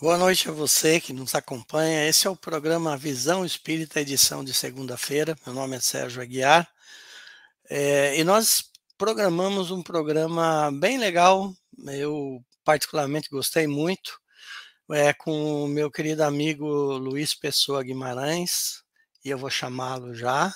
[0.00, 2.08] Boa noite a você que nos acompanha.
[2.08, 5.36] Esse é o programa Visão Espírita, edição de segunda-feira.
[5.46, 6.68] Meu nome é Sérgio Aguiar.
[7.70, 8.64] É, e nós
[8.98, 11.54] programamos um programa bem legal.
[11.86, 14.18] Eu, particularmente, gostei muito.
[14.90, 18.82] É com o meu querido amigo Luiz Pessoa Guimarães.
[19.24, 20.52] E eu vou chamá-lo já.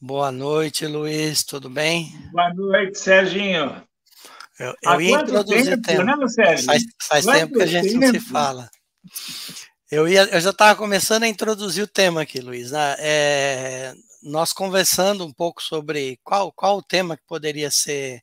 [0.00, 1.42] Boa noite, Luiz.
[1.42, 2.12] Tudo bem?
[2.30, 3.89] Boa noite, Serginho.
[4.60, 6.16] Eu, eu ia introduzir tempo, tema.
[6.16, 8.00] Não, faz, faz tempo que a gente tempo?
[8.00, 8.70] não se fala.
[9.90, 12.70] Eu, ia, eu já estava começando a introduzir o tema aqui, Luiz.
[12.70, 12.96] Né?
[12.98, 18.22] É, nós conversando um pouco sobre qual, qual o tema que poderia ser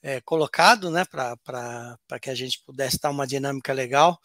[0.00, 4.16] é, colocado né, para que a gente pudesse dar uma dinâmica legal.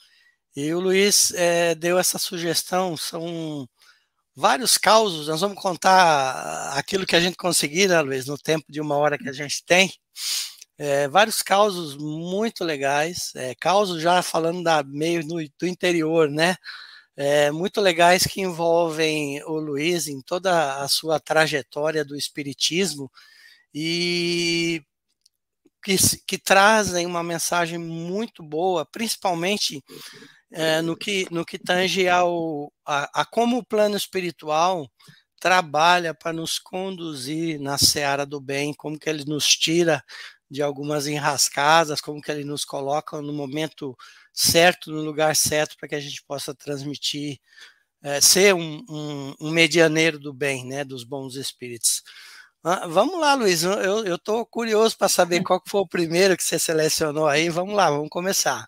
[0.56, 3.68] E o Luiz é, deu essa sugestão, são
[4.36, 8.80] vários causos, nós vamos contar aquilo que a gente conseguir, né, Luiz, no tempo de
[8.80, 9.92] uma hora que a gente tem,
[10.82, 16.56] é, vários causos muito legais, é, causos já falando da meio no, do interior, né?
[17.16, 23.12] É, muito legais que envolvem o Luiz em toda a sua trajetória do espiritismo
[23.72, 24.82] e
[25.84, 29.84] que, que trazem uma mensagem muito boa, principalmente
[30.52, 34.90] é, no, que, no que tange ao, a, a como o plano espiritual
[35.40, 40.04] trabalha para nos conduzir na seara do bem, como que ele nos tira
[40.52, 43.98] de algumas enrascadas, como que ele nos coloca no momento
[44.34, 47.40] certo, no lugar certo, para que a gente possa transmitir,
[48.04, 52.04] é, ser um, um, um, medianeiro do bem, né, dos bons espíritos.
[52.62, 56.60] Ah, vamos lá, Luiz, eu estou curioso para saber qual foi o primeiro que você
[56.60, 58.68] selecionou aí, vamos lá, vamos começar.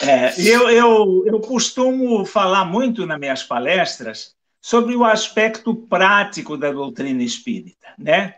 [0.00, 6.72] É, eu, eu, eu costumo falar muito nas minhas palestras sobre o aspecto prático da
[6.72, 8.36] doutrina espírita, né?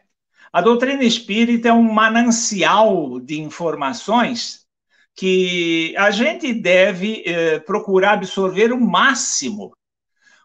[0.56, 4.66] A doutrina espírita é um manancial de informações
[5.14, 9.76] que a gente deve eh, procurar absorver o máximo,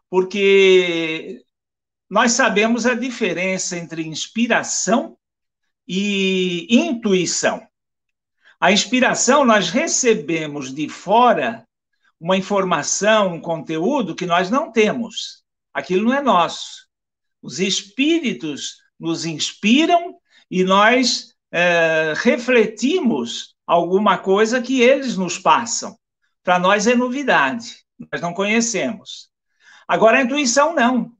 [0.10, 1.42] porque
[2.10, 5.18] nós sabemos a diferença entre inspiração
[5.88, 7.66] e intuição.
[8.60, 11.66] A inspiração nós recebemos de fora
[12.20, 15.46] uma informação, um conteúdo que nós não temos.
[15.74, 16.86] Aquilo não é nosso.
[17.42, 20.16] Os espíritos nos inspiram
[20.50, 25.98] e nós é, refletimos alguma coisa que eles nos passam.
[26.44, 29.30] Para nós é novidade, nós não conhecemos.
[29.88, 31.12] Agora, a intuição não.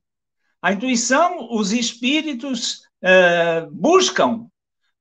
[0.62, 4.48] A intuição, os espíritos é, buscam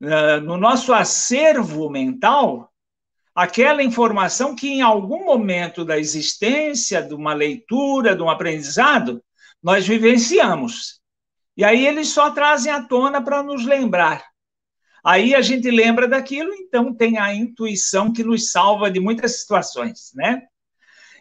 [0.02, 2.72] é, no nosso acervo mental
[3.34, 9.22] aquela informação que em algum momento da existência, de uma leitura, de um aprendizado,
[9.62, 10.99] nós vivenciamos.
[11.60, 14.24] E aí eles só trazem à tona para nos lembrar.
[15.04, 20.10] Aí a gente lembra daquilo, então tem a intuição que nos salva de muitas situações,
[20.14, 20.40] né?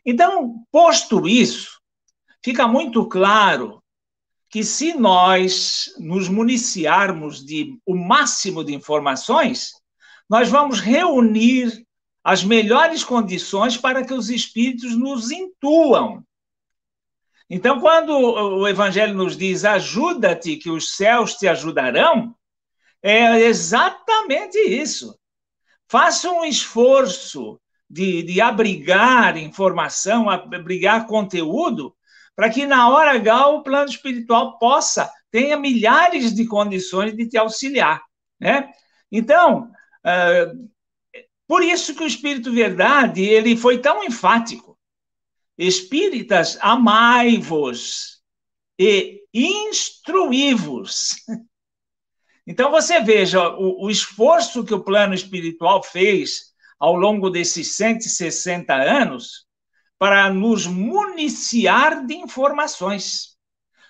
[0.05, 1.81] Então, posto isso,
[2.41, 3.83] fica muito claro
[4.49, 9.73] que se nós nos municiarmos de o máximo de informações,
[10.29, 11.85] nós vamos reunir
[12.23, 16.23] as melhores condições para que os espíritos nos intuam
[17.49, 22.35] então, quando o Evangelho nos diz ajuda-te, que os céus te ajudarão,
[23.01, 25.17] é exatamente isso.
[25.87, 31.95] Faça um esforço de, de abrigar informação, abrigar conteúdo,
[32.35, 37.37] para que na hora H o plano espiritual possa, tenha milhares de condições de te
[37.37, 37.99] auxiliar.
[38.39, 38.69] Né?
[39.11, 39.71] Então,
[40.05, 40.69] uh,
[41.47, 44.68] por isso que o Espírito Verdade ele foi tão enfático
[45.59, 48.21] Espíritas, amai-vos
[48.79, 51.15] e instruí-vos.
[52.47, 58.73] Então, você veja o, o, esforço que o plano espiritual fez ao longo desses 160
[58.73, 59.45] anos
[59.99, 63.37] para nos municiar de informações.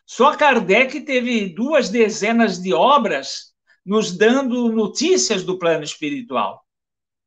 [0.08, 3.54] Só Kardec teve duas dezenas de obras
[3.86, 6.66] nos dando notícias do plano espiritual.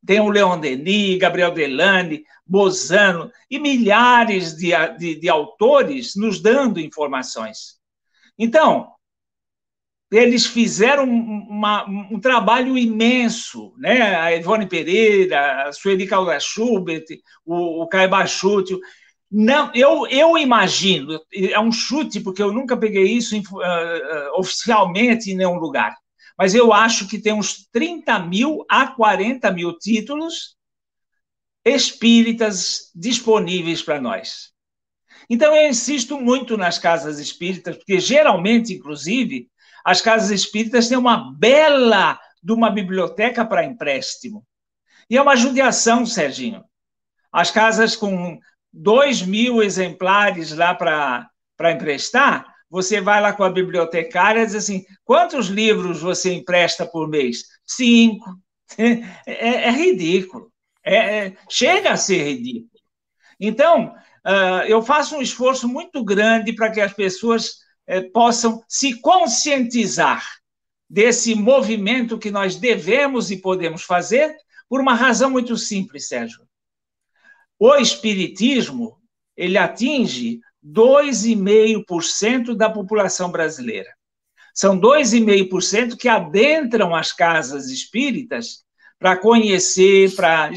[0.04, 6.80] Tem o Leon Denis, Gabriel Delane, Bozano e milhares de, de, de autores nos dando
[6.80, 7.80] informações.
[8.38, 8.92] Então,
[10.10, 14.16] eles fizeram uma, um trabalho imenso, né?
[14.16, 17.04] A Ivone Pereira, a Sueli Calda Schubert,
[17.46, 18.76] o, o Bachuti.
[19.30, 25.30] Não, eu, eu imagino, é um chute, porque eu nunca peguei isso uh, uh, oficialmente
[25.30, 25.96] em nenhum lugar
[26.42, 30.56] mas eu acho que tem uns 30 mil a 40 mil títulos
[31.64, 34.50] espíritas disponíveis para nós.
[35.30, 39.48] Então, eu insisto muito nas casas espíritas, porque geralmente, inclusive,
[39.84, 44.44] as casas espíritas têm uma bela de uma biblioteca para empréstimo.
[45.08, 46.64] E é uma judiação, Serginho.
[47.30, 48.40] as casas com
[48.72, 54.82] dois mil exemplares lá para emprestar, você vai lá com a bibliotecária e diz assim:
[55.04, 57.44] quantos livros você empresta por mês?
[57.66, 58.24] Cinco.
[59.26, 60.50] É, é ridículo.
[60.82, 62.70] É, é, chega a ser ridículo.
[63.38, 63.94] Então,
[64.26, 67.48] uh, eu faço um esforço muito grande para que as pessoas
[67.86, 70.26] uh, possam se conscientizar
[70.88, 74.34] desse movimento que nós devemos e podemos fazer,
[74.66, 76.48] por uma razão muito simples, Sérgio.
[77.58, 78.96] O Espiritismo
[79.36, 83.90] ele atinge 2,5% da população brasileira.
[84.54, 88.64] São 2,5% que adentram as casas espíritas
[88.98, 90.50] para conhecer, para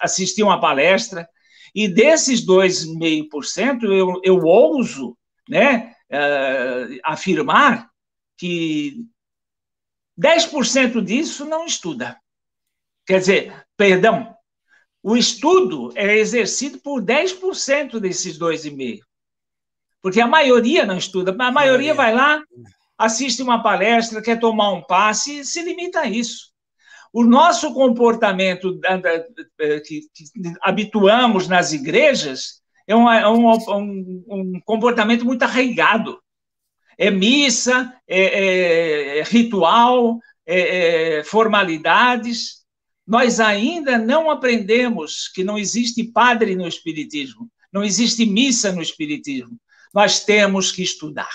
[0.00, 1.28] assistir uma palestra.
[1.74, 5.16] E desses 2,5%, eu, eu ouso
[5.48, 7.90] né, uh, afirmar
[8.36, 9.04] que
[10.20, 12.16] 10% disso não estuda.
[13.06, 14.36] Quer dizer, perdão,
[15.02, 19.00] o estudo é exercido por 10% desses 2,5%.
[20.00, 22.42] Porque a maioria não estuda, a maioria vai lá,
[22.98, 26.52] assiste uma palestra, quer tomar um passe e se limita a isso.
[27.12, 28.80] O nosso comportamento
[29.84, 30.24] que, que
[30.62, 36.20] habituamos nas igrejas é um, é um, um, um comportamento muito arraigado.
[36.96, 42.61] É missa, é, é, é ritual, é, é formalidades
[43.06, 49.58] nós ainda não aprendemos que não existe padre no Espiritismo, não existe missa no Espiritismo.
[49.92, 51.32] Nós temos que estudar.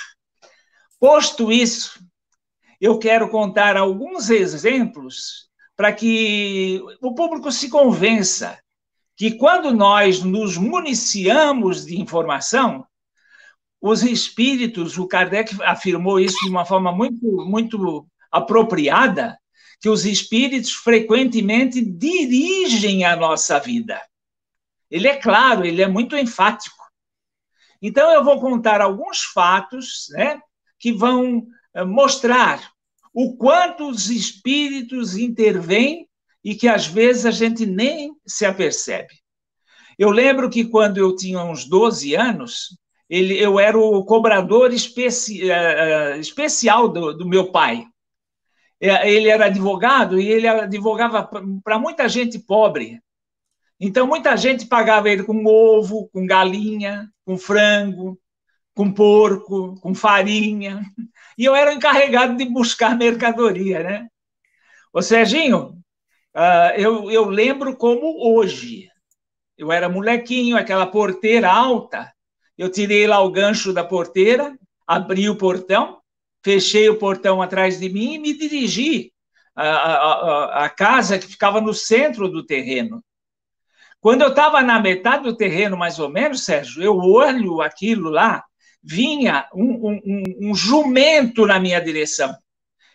[1.00, 2.00] Posto isso,
[2.80, 8.58] eu quero contar alguns exemplos para que o público se convença
[9.16, 12.86] que quando nós nos municiamos de informação,
[13.82, 19.38] os espíritos, o Kardec afirmou isso de uma forma muito, muito apropriada,
[19.80, 24.02] que os espíritos frequentemente dirigem a nossa vida.
[24.90, 26.76] Ele é claro, ele é muito enfático.
[27.82, 30.40] Então, eu vou contar alguns fatos né,
[30.80, 32.72] que vão eh, mostrar
[33.14, 36.08] o quanto os espíritos intervêm
[36.44, 39.14] e que às vezes a gente nem se apercebe.
[39.98, 42.78] Eu lembro que quando eu tinha uns 12 anos,
[43.10, 47.86] ele, eu era o cobrador especi, uh, especial do, do meu pai.
[48.80, 51.24] É, ele era advogado e ele advogava
[51.64, 53.02] para muita gente pobre.
[53.80, 58.20] Então, muita gente pagava ele com ovo, com galinha, com frango,
[58.74, 60.82] com porco, com farinha.
[61.38, 64.08] E eu era encarregado de buscar mercadoria, né?
[64.94, 65.80] Ô, Serginho,
[66.36, 68.90] uh, eu, eu lembro como hoje.
[69.58, 72.12] Eu era molequinho, aquela porteira alta.
[72.58, 74.58] Eu tirei lá o gancho da porteira,
[74.88, 76.00] abri o portão,
[76.44, 79.12] fechei o portão atrás de mim e me dirigi
[79.56, 83.04] à, à, à casa que ficava no centro do terreno.
[84.00, 88.44] Quando eu estava na metade do terreno, mais ou menos, Sérgio, eu olho aquilo lá,
[88.82, 92.36] vinha um, um, um jumento na minha direção.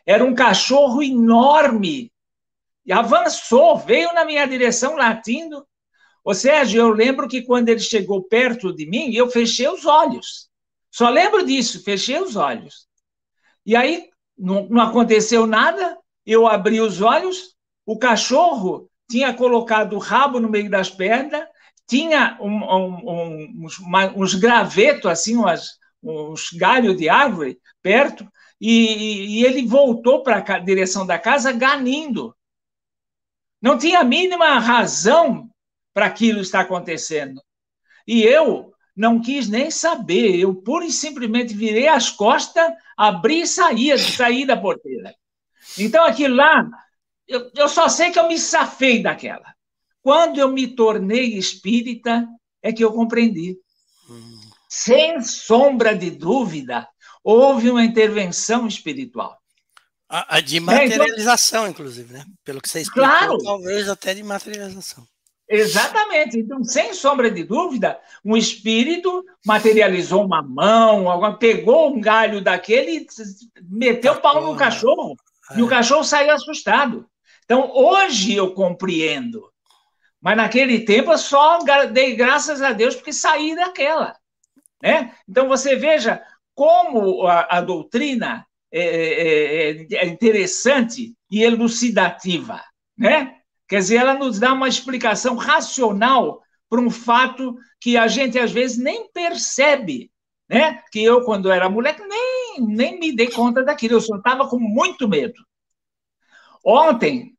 [0.06, 2.10] Era um cachorro enorme.
[2.84, 5.66] E avançou, veio na minha direção latindo.
[6.24, 10.48] Ou seja, eu lembro que quando ele chegou perto de mim, eu fechei os olhos.
[10.90, 12.86] Só lembro disso, fechei os olhos.
[13.64, 17.54] E aí não, não aconteceu nada, eu abri os olhos,
[17.86, 21.46] o cachorro tinha colocado o rabo no meio das pernas,
[21.86, 23.78] tinha um, um, uns,
[24.16, 28.26] uns, gravetos, assim, umas, uns galhos de árvore perto,
[28.60, 32.34] e, e ele voltou para a direção da casa ganindo.
[33.60, 35.50] Não tinha a mínima razão
[35.92, 37.42] para aquilo estar acontecendo.
[38.06, 40.38] E eu não quis nem saber.
[40.38, 45.14] Eu pura e simplesmente virei as costas, abri e saí, saí da porteira.
[45.78, 46.68] Então, aquilo lá,
[47.26, 49.54] eu, eu só sei que eu me safei daquela.
[50.02, 52.26] Quando eu me tornei espírita,
[52.60, 53.56] é que eu compreendi.
[54.08, 54.40] Hum.
[54.68, 56.88] Sem sombra de dúvida,
[57.22, 59.40] houve uma intervenção espiritual.
[60.08, 62.24] A, a de materialização, é, então, inclusive, né?
[62.44, 63.38] Pelo que você explicou, claro.
[63.38, 65.06] talvez até de materialização.
[65.52, 66.38] Exatamente.
[66.38, 73.00] Então, sem sombra de dúvida, um espírito materializou uma mão, alguma, pegou um galho daquele
[73.00, 73.06] e
[73.62, 75.14] meteu o pau no cachorro.
[75.50, 75.58] É.
[75.58, 77.06] E o cachorro saiu assustado.
[77.44, 79.52] Então, hoje eu compreendo.
[80.22, 81.58] Mas naquele tempo eu só
[81.92, 84.16] dei graças a Deus porque saí daquela.
[84.82, 85.12] Né?
[85.28, 86.22] Então, você veja
[86.54, 92.62] como a, a doutrina é, é, é, é interessante e elucidativa.
[92.96, 93.41] Né?
[93.68, 98.52] Quer dizer, ela nos dá uma explicação racional para um fato que a gente às
[98.52, 100.10] vezes nem percebe.
[100.48, 100.82] Né?
[100.90, 104.58] Que eu, quando era moleque, nem, nem me dei conta daquilo, eu só estava com
[104.58, 105.42] muito medo.
[106.64, 107.36] Ontem,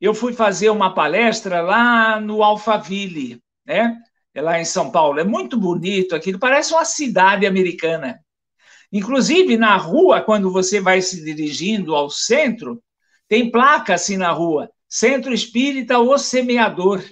[0.00, 3.42] eu fui fazer uma palestra lá no Alphaville.
[3.64, 3.96] né?
[4.34, 5.20] É lá em São Paulo.
[5.20, 8.20] É muito bonito aquilo, parece uma cidade americana.
[8.92, 12.82] Inclusive, na rua, quando você vai se dirigindo ao centro,
[13.28, 17.02] tem placa assim na rua: Centro Espírita O Semeador.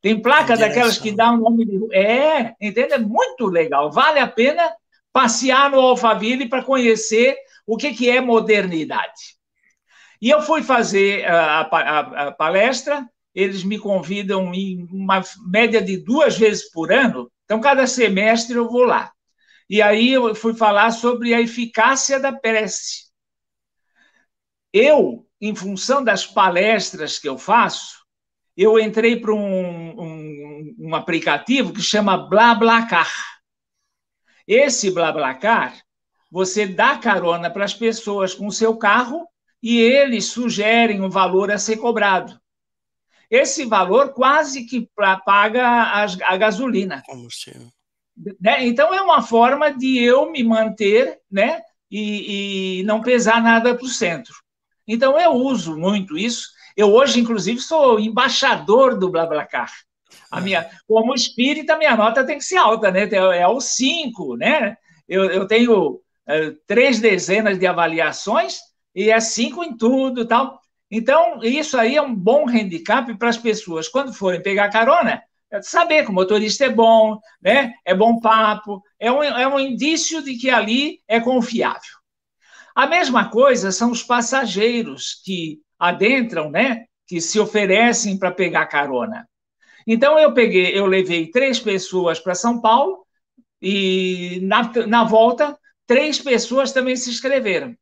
[0.00, 1.94] Tem placa daquelas que dá um nome de.
[1.94, 2.94] É, entende?
[2.94, 3.92] É muito legal.
[3.92, 4.74] Vale a pena
[5.12, 9.36] passear no Alphaville para conhecer o que, que é modernidade.
[10.18, 15.98] E eu fui fazer a, a, a palestra, eles me convidam em uma média de
[15.98, 19.12] duas vezes por ano, então cada semestre eu vou lá.
[19.68, 23.04] E aí eu fui falar sobre a eficácia da prece.
[24.72, 28.04] Eu, em função das palestras que eu faço,
[28.56, 33.10] eu entrei para um, um, um, aplicativo que chama BlaBlaCar.
[34.46, 35.82] Esse BlaBlaCar,
[36.30, 39.26] você dá carona para as pessoas com o seu carro
[39.62, 42.38] e eles sugerem um valor a ser cobrado.
[43.30, 44.88] Esse valor quase que
[45.24, 47.02] paga a, a gasolina.
[48.40, 48.66] Né?
[48.66, 51.60] Então, é uma forma de eu me manter né?
[51.90, 54.43] e, e não pesar nada para o centro.
[54.86, 59.70] Então, eu uso muito isso eu hoje, inclusive, sou embaixador do BlaBlaCar.
[60.30, 63.08] A minha, como espírita, minha nota tem que ser alta, né?
[63.12, 64.76] É o 5, né?
[65.08, 68.58] Eu, eu tenho é, três dezenas de avaliações
[68.94, 70.60] e é cinco em tudo tal.
[70.90, 75.62] Então, isso aí é um bom handicap para as pessoas, quando forem pegar carona, é
[75.62, 77.74] saber que o motorista é bom, né?
[77.84, 82.03] é bom papo, é um, é um indício de que ali é confiável.
[82.74, 86.86] A mesma coisa são os passageiros que adentram, né?
[87.06, 89.28] Que se oferecem para pegar carona.
[89.86, 93.06] Então eu peguei, eu levei três pessoas para São Paulo
[93.60, 97.76] e na, na volta três pessoas também se inscreveram.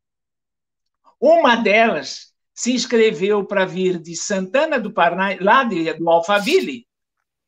[1.20, 6.86] Uma delas se inscreveu para vir de Santana do Paraná, lá de, do Alphaville,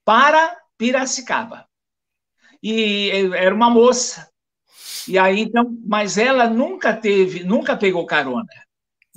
[0.04, 1.66] para Piracicaba.
[2.62, 4.28] E era uma moça.
[5.08, 8.48] E aí então, mas ela nunca teve, nunca pegou carona.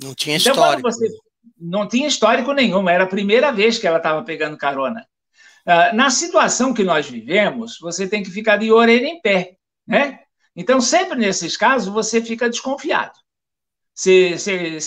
[0.00, 0.90] Não tinha então, histórico.
[0.90, 1.08] Você,
[1.60, 5.06] não tinha histórico nenhum, era a primeira vez que ela estava pegando carona.
[5.66, 10.20] Uh, na situação que nós vivemos, você tem que ficar de orelha em pé, né?
[10.56, 13.12] Então, sempre nesses casos, você fica desconfiado.
[13.94, 14.80] Você, você,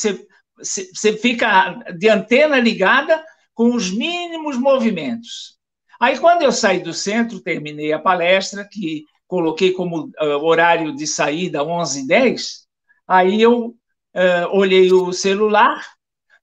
[0.58, 5.58] você, você fica de antena ligada com os mínimos movimentos.
[6.00, 11.08] Aí, quando eu saí do centro, terminei a palestra, que coloquei como uh, horário de
[11.08, 12.66] saída 11h10,
[13.08, 15.88] aí eu uh, olhei o celular,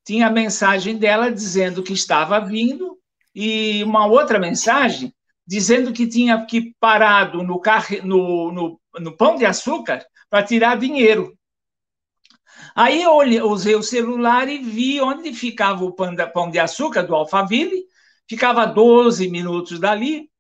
[0.03, 2.99] tinha a mensagem dela dizendo que estava vindo
[3.35, 5.13] e uma outra mensagem
[5.47, 10.79] dizendo que tinha que parado no, carro, no, no, no pão de açúcar para tirar
[10.79, 11.37] dinheiro.
[12.75, 17.15] Aí eu olhei, usei o celular e vi onde ficava o pão de açúcar do
[17.15, 17.85] Alphaville,
[18.27, 20.31] ficava 12 minutos dali.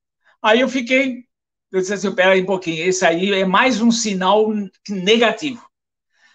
[0.42, 1.27] Aí eu fiquei,
[1.70, 4.48] eu disse assim, espera aí um pouquinho, esse aí é mais um sinal
[4.88, 5.68] negativo.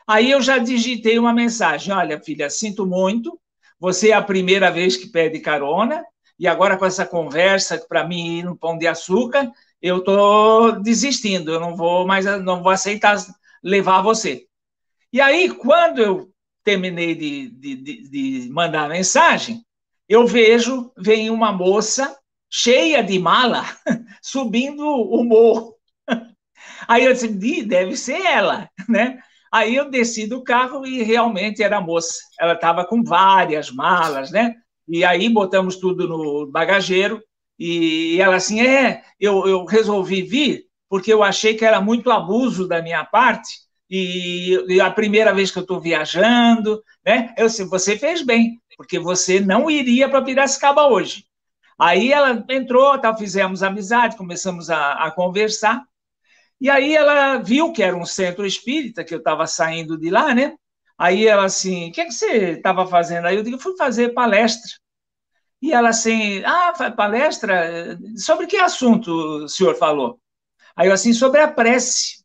[0.07, 3.39] Aí eu já digitei uma mensagem: olha, filha, sinto muito,
[3.79, 6.03] você é a primeira vez que pede carona,
[6.37, 11.51] e agora com essa conversa para mim ir no Pão de Açúcar, eu estou desistindo,
[11.51, 13.17] eu não vou mais, não vou aceitar
[13.63, 14.45] levar você.
[15.11, 16.29] E aí, quando eu
[16.63, 19.63] terminei de, de, de mandar a mensagem,
[20.07, 22.17] eu vejo, vem uma moça
[22.55, 23.65] cheia de mala
[24.21, 25.75] subindo o morro.
[26.87, 27.27] Aí eu disse,
[27.63, 29.17] deve ser ela, né?
[29.51, 32.13] Aí eu desci do carro e realmente era a moça.
[32.39, 34.53] Ela estava com várias malas, né?
[34.87, 37.23] E aí botamos tudo no bagageiro
[37.57, 42.67] e ela assim, é, eu, eu resolvi vir porque eu achei que era muito abuso
[42.67, 47.33] da minha parte e, e a primeira vez que eu estou viajando, né?
[47.35, 51.25] Eu disse, você fez bem, porque você não iria para Piracicaba hoje.
[51.79, 55.83] Aí ela entrou, tal, fizemos amizade, começamos a, a conversar.
[56.61, 60.33] E aí ela viu que era um centro espírita, que eu estava saindo de lá,
[60.33, 60.55] né?
[60.97, 63.27] Aí ela assim, o que, é que você estava fazendo?
[63.27, 64.69] Aí eu digo, fui fazer palestra.
[65.61, 67.97] E ela assim, ah, palestra?
[68.17, 69.09] Sobre que assunto
[69.45, 70.19] o senhor falou?
[70.75, 72.23] Aí eu assim, sobre a prece.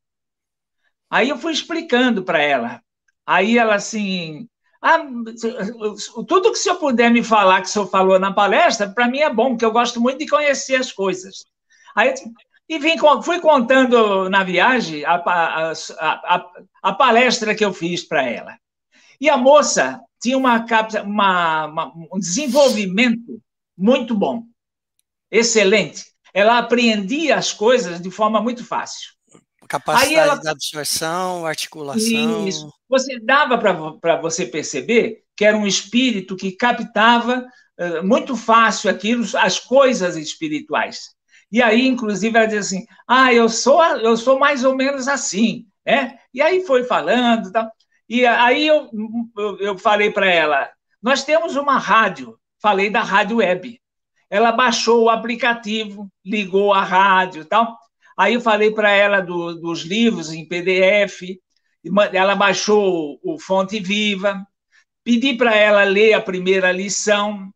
[1.10, 2.82] Aí eu fui explicando para ela.
[3.26, 4.47] Aí ela assim,
[4.80, 4.98] ah,
[6.26, 9.18] tudo que o senhor puder me falar que o senhor falou na palestra, para mim
[9.18, 11.44] é bom, porque eu gosto muito de conhecer as coisas.
[11.96, 12.14] Aí
[12.68, 16.50] e vim, fui contando na viagem a, a, a,
[16.82, 18.58] a palestra que eu fiz para ela.
[19.18, 20.64] E a moça tinha uma,
[21.02, 23.42] uma, uma, um desenvolvimento
[23.76, 24.44] muito bom,
[25.30, 26.04] excelente.
[26.34, 29.17] Ela apreendia as coisas de forma muito fácil.
[29.68, 32.48] Capacidade ela, de absorção, articulação.
[32.48, 32.72] Isso.
[32.88, 37.46] Você dava para você perceber que era um espírito que captava
[37.78, 41.10] uh, muito fácil aquilo, as coisas espirituais.
[41.52, 45.66] E aí, inclusive, ela diz assim: ah, eu sou, eu sou mais ou menos assim.
[45.86, 46.18] Né?
[46.32, 47.52] E aí foi falando.
[47.52, 47.70] Tal.
[48.08, 48.90] E aí eu,
[49.36, 50.70] eu, eu falei para ela:
[51.02, 53.80] nós temos uma rádio, falei da rádio web.
[54.30, 57.78] Ela baixou o aplicativo, ligou a rádio tal.
[58.18, 61.38] Aí eu falei para ela do, dos livros em PDF,
[62.12, 64.44] ela baixou o Fonte Viva,
[65.04, 67.48] pedi para ela ler a primeira lição,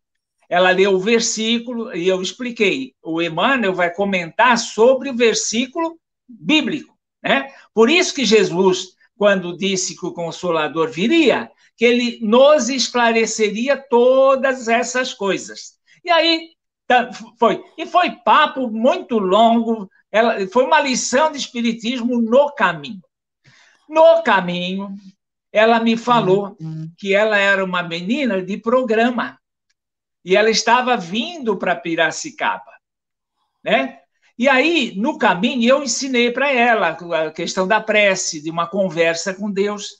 [0.48, 2.94] ela leu o versículo e eu expliquei.
[3.02, 6.96] O Emmanuel vai comentar sobre o versículo bíblico.
[7.20, 7.52] Né?
[7.74, 14.68] Por isso que Jesus, quando disse que o Consolador viria, que ele nos esclareceria todas
[14.68, 15.72] essas coisas.
[16.04, 16.50] E aí
[17.38, 17.62] foi.
[17.76, 23.02] E foi papo muito longo, ela, foi uma lição de Espiritismo no caminho.
[23.88, 24.94] No caminho,
[25.52, 26.90] ela me falou uhum.
[26.96, 29.38] que ela era uma menina de programa
[30.24, 32.72] e ela estava vindo para Piracicaba,
[33.62, 33.98] né?
[34.38, 39.34] E aí, no caminho, eu ensinei para ela a questão da prece, de uma conversa
[39.34, 39.90] com Deus.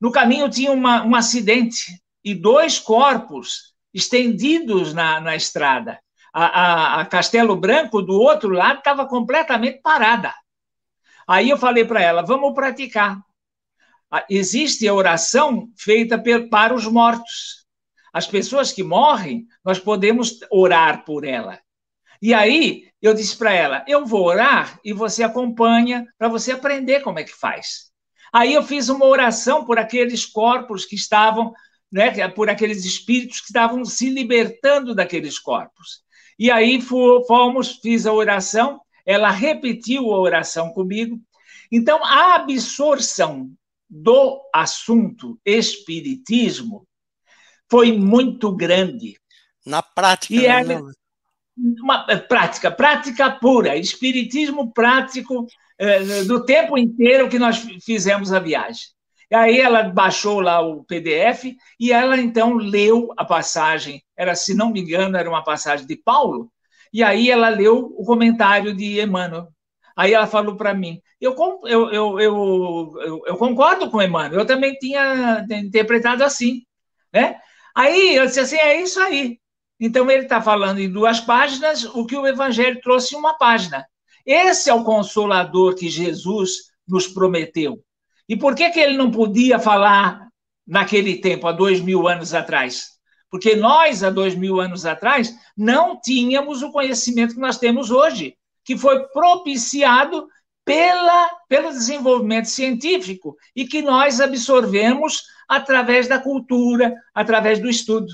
[0.00, 5.98] No caminho tinha uma, um acidente e dois corpos estendidos na, na estrada.
[6.32, 10.34] A, a, Castelo Branco, do outro lado, estava completamente parada.
[11.26, 13.18] Aí eu falei para ela: vamos praticar.
[14.28, 17.66] Existe a oração feita para os mortos.
[18.12, 21.60] As pessoas que morrem, nós podemos orar por ela.
[22.20, 27.00] E aí eu disse para ela: eu vou orar e você acompanha para você aprender
[27.00, 27.88] como é que faz.
[28.32, 31.52] Aí eu fiz uma oração por aqueles corpos que estavam,
[31.90, 36.02] né, por aqueles espíritos que estavam se libertando daqueles corpos.
[36.38, 41.20] E aí fomos, fiz a oração, ela repetiu a oração comigo.
[41.70, 43.50] Então, a absorção
[43.88, 46.86] do assunto espiritismo
[47.70, 49.18] foi muito grande.
[49.66, 50.62] Na prática, e é
[51.82, 58.38] uma é, prática, prática pura, espiritismo prático é, do tempo inteiro que nós fizemos a
[58.38, 58.88] viagem.
[59.30, 64.02] E aí ela baixou lá o PDF e ela então leu a passagem.
[64.16, 66.50] Era, se não me engano, era uma passagem de Paulo.
[66.92, 69.48] E aí ela leu o comentário de Emmanuel.
[69.94, 74.74] Aí ela falou para mim: eu, eu, eu, eu, eu, concordo com Emmanuel, eu também
[74.78, 76.62] tinha interpretado assim.
[77.12, 77.36] Né?
[77.74, 79.38] Aí eu disse assim: é isso aí.
[79.80, 83.84] Então ele está falando em duas páginas o que o Evangelho trouxe em uma página.
[84.24, 86.50] Esse é o consolador que Jesus
[86.86, 87.82] nos prometeu.
[88.28, 90.28] E por que, que ele não podia falar
[90.66, 92.98] naquele tempo, há dois mil anos atrás?
[93.30, 98.36] Porque nós, há dois mil anos atrás, não tínhamos o conhecimento que nós temos hoje,
[98.64, 100.28] que foi propiciado
[100.64, 108.12] pela, pelo desenvolvimento científico e que nós absorvemos através da cultura, através do estudo.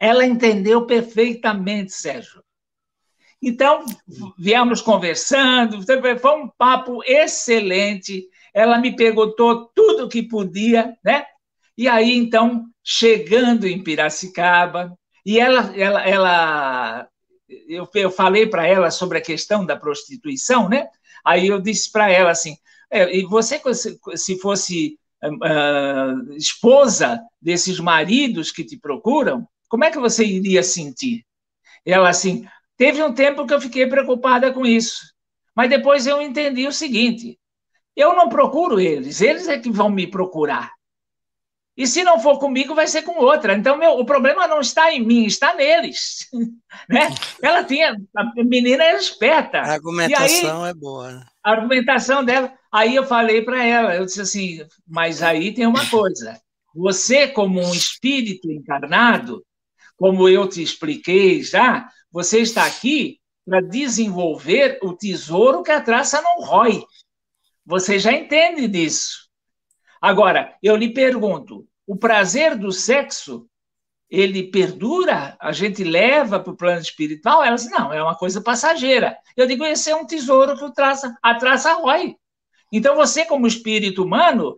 [0.00, 2.42] Ela entendeu perfeitamente, Sérgio.
[3.40, 3.84] Então,
[4.36, 5.80] viemos conversando,
[6.18, 8.26] foi um papo excelente.
[8.54, 11.26] Ela me perguntou tudo o que podia, né?
[11.76, 17.08] E aí, então, chegando em Piracicaba, e ela, ela, ela
[17.68, 20.86] eu, eu falei para ela sobre a questão da prostituição, né?
[21.24, 22.56] Aí eu disse para ela assim:
[22.90, 23.60] é, e você,
[24.16, 31.24] se fosse uh, esposa desses maridos que te procuram, como é que você iria sentir?
[31.84, 35.00] Ela assim, teve um tempo que eu fiquei preocupada com isso,
[35.56, 37.38] mas depois eu entendi o seguinte:
[37.96, 40.72] eu não procuro eles, eles é que vão me procurar.
[41.76, 43.54] E se não for comigo, vai ser com outra.
[43.54, 46.28] Então, meu, o problema não está em mim, está neles.
[46.88, 47.12] né?
[47.42, 47.96] Ela tinha.
[48.16, 49.58] A menina era esperta.
[49.58, 51.10] A argumentação aí, é boa.
[51.10, 51.26] Né?
[51.42, 52.52] A argumentação dela.
[52.72, 56.40] Aí eu falei para ela, eu disse assim, mas aí tem uma coisa.
[56.74, 59.44] Você, como um espírito encarnado,
[59.96, 66.20] como eu te expliquei já, você está aqui para desenvolver o tesouro que a traça
[66.22, 66.82] não rói.
[67.64, 69.28] Você já entende disso.
[70.00, 73.48] Agora, eu lhe pergunto: o prazer do sexo
[74.10, 75.36] ele perdura?
[75.40, 77.42] A gente leva para o plano espiritual?
[77.42, 79.16] Ela diz, não, é uma coisa passageira.
[79.36, 82.16] Eu digo, esse é um tesouro que o traça, a traça rói.
[82.70, 84.56] Então, você, como espírito humano,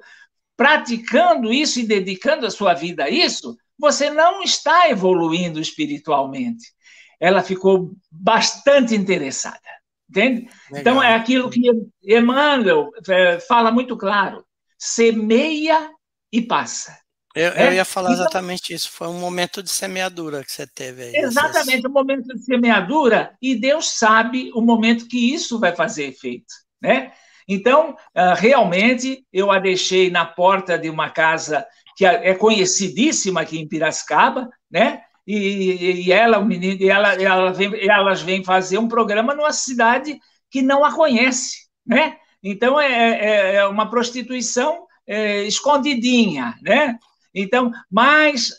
[0.57, 6.73] praticando isso e dedicando a sua vida a isso, você não está evoluindo espiritualmente.
[7.21, 9.76] Ela ficou bastante interessada.
[10.09, 10.49] Entende?
[10.71, 10.81] Legal.
[10.81, 11.61] Então, é aquilo que
[12.03, 14.45] Emmanuel é, fala muito claro
[14.79, 15.91] semeia
[16.33, 16.97] e passa.
[17.35, 17.69] Eu, é?
[17.69, 18.91] eu ia falar então, exatamente isso.
[18.91, 21.17] Foi um momento de semeadura que você teve aí.
[21.17, 26.55] Exatamente, um momento de semeadura, e Deus sabe o momento que isso vai fazer efeito.
[26.81, 27.13] Né?
[27.47, 31.67] Então, ah, realmente, eu a deixei na porta de uma casa
[31.97, 35.01] que é conhecidíssima aqui em Piracicaba, né?
[35.27, 39.53] E, e ela, o menino, e ela, ela vem, elas vêm fazer um programa numa
[39.53, 40.19] cidade
[40.51, 42.17] que não a conhece, né?
[42.43, 46.99] Então é, é, é uma prostituição é, escondidinha, né?
[47.35, 48.53] Então, mas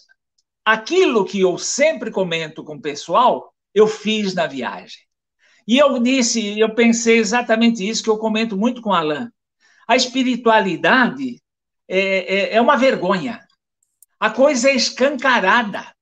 [0.66, 5.00] aquilo que eu sempre comento com o pessoal, eu fiz na viagem.
[5.68, 9.30] E eu disse, eu pensei exatamente isso que eu comento muito com Alain.
[9.88, 11.42] A espiritualidade
[11.88, 13.40] é, é, é uma vergonha.
[14.20, 15.94] A coisa é escancarada.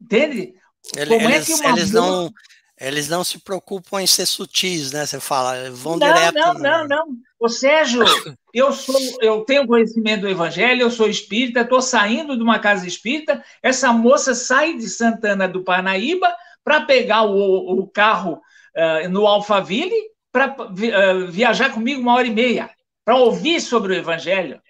[0.00, 0.54] Entende?
[0.96, 2.32] Ele, Como eles, é que uma eles não
[2.78, 5.06] eles não se preocupam em ser sutis, né?
[5.06, 6.34] Você fala, vão não, direto.
[6.34, 7.06] Não, não, não.
[7.40, 8.04] O Sérgio,
[8.52, 12.86] eu sou, eu tenho conhecimento do Evangelho, eu sou espírita, estou saindo de uma casa
[12.86, 13.42] espírita.
[13.62, 18.42] Essa moça sai de Santana do Parnaíba para pegar o, o carro
[18.76, 22.70] uh, no Alphaville para uh, viajar comigo uma hora e meia
[23.06, 24.60] para ouvir sobre o Evangelho.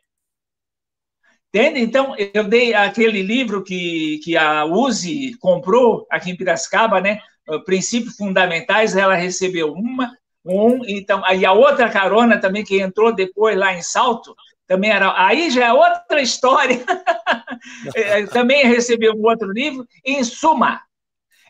[1.56, 1.80] Entende?
[1.80, 7.18] Então, eu dei aquele livro que, que a Uzi comprou aqui em Piracicaba, né?
[7.64, 10.12] Princípios Fundamentais, ela recebeu uma,
[10.44, 15.14] um, então, aí a outra carona também que entrou depois lá em Salto, também era,
[15.16, 16.84] aí já é outra história,
[17.96, 20.82] é, também recebeu um outro livro, em suma,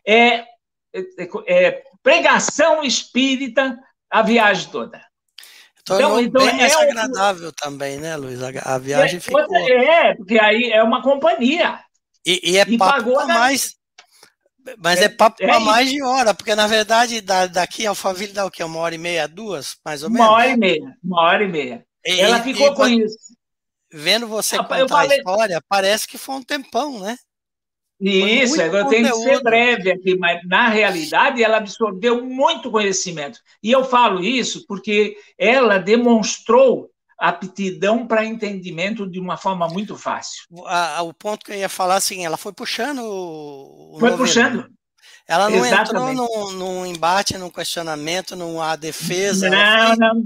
[0.06, 0.46] é, é,
[1.48, 3.76] é pregação espírita
[4.08, 5.02] a viagem toda.
[5.86, 8.40] Então, então bem é agradável também, né, Luiz?
[8.42, 9.40] A, viagem é, ficou...
[9.40, 11.78] É, porque aí é uma companhia.
[12.26, 13.76] E, e é e papo para mais...
[14.82, 17.90] Mas é, é papo é para mais de hora, porque na verdade da, daqui a
[17.90, 18.64] Alphaville dá o quê?
[18.64, 20.26] Uma hora e meia, duas, mais ou menos?
[20.26, 21.86] Uma hora e meia, uma hora e meia.
[22.04, 23.16] E, Ela ficou com isso.
[23.92, 25.16] Vendo você contar falei...
[25.16, 27.16] a história, parece que foi um tempão, né?
[27.98, 33.40] Isso, eu tenho que ser breve aqui, mas na realidade ela absorveu muito conhecimento.
[33.62, 40.44] E eu falo isso porque ela demonstrou aptidão para entendimento de uma forma muito fácil.
[40.50, 44.66] o ponto que eu ia falar, assim, ela foi puxando o Foi puxando.
[45.26, 46.12] Ela não Exatamente.
[46.12, 49.50] entrou num, num, embate, num questionamento, numa defesa.
[49.50, 50.22] Não, não.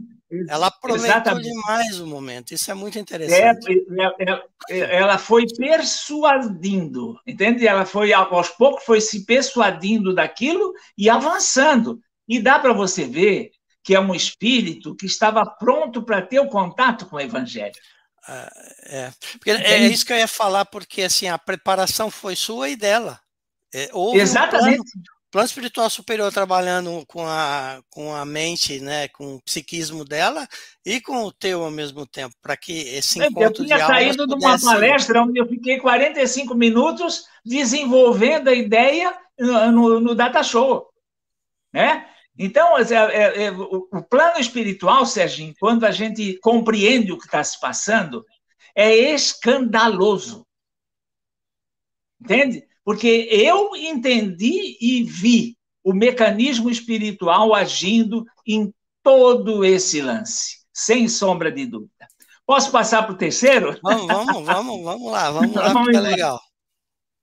[0.48, 3.84] Ela aproveitou demais o momento, isso é muito interessante.
[3.98, 7.66] É, é, é, ela foi persuadindo, entende?
[7.66, 12.00] Ela foi, aos poucos, foi se persuadindo daquilo e avançando.
[12.28, 13.50] E dá para você ver
[13.82, 17.74] que é um espírito que estava pronto para ter o contato com o Evangelho.
[18.28, 18.52] Ah,
[18.84, 19.12] é,
[19.46, 23.18] é isso que eu ia falar, porque assim, a preparação foi sua e dela.
[23.74, 24.80] É, Exatamente.
[24.80, 30.04] Um plano, plano espiritual superior trabalhando com a, com a mente, né, com o psiquismo
[30.04, 30.46] dela
[30.84, 34.34] e com o teu ao mesmo tempo, para que esse encontro Eu tinha saído de
[34.34, 40.88] uma palestra onde eu fiquei 45 minutos desenvolvendo a ideia no, no Data Show,
[41.72, 42.06] né?
[42.42, 47.26] Então, é, é, é, o, o plano espiritual, Serginho, quando a gente compreende o que
[47.26, 48.24] está se passando,
[48.74, 50.46] é escandaloso.
[52.18, 52.66] Entende?
[52.84, 61.50] Porque eu entendi e vi o mecanismo espiritual agindo em todo esse lance, sem sombra
[61.50, 62.08] de dúvida.
[62.46, 63.78] Posso passar para o terceiro?
[63.82, 66.40] Vamos, vamos, vamos, vamos lá, vamos lá, é legal.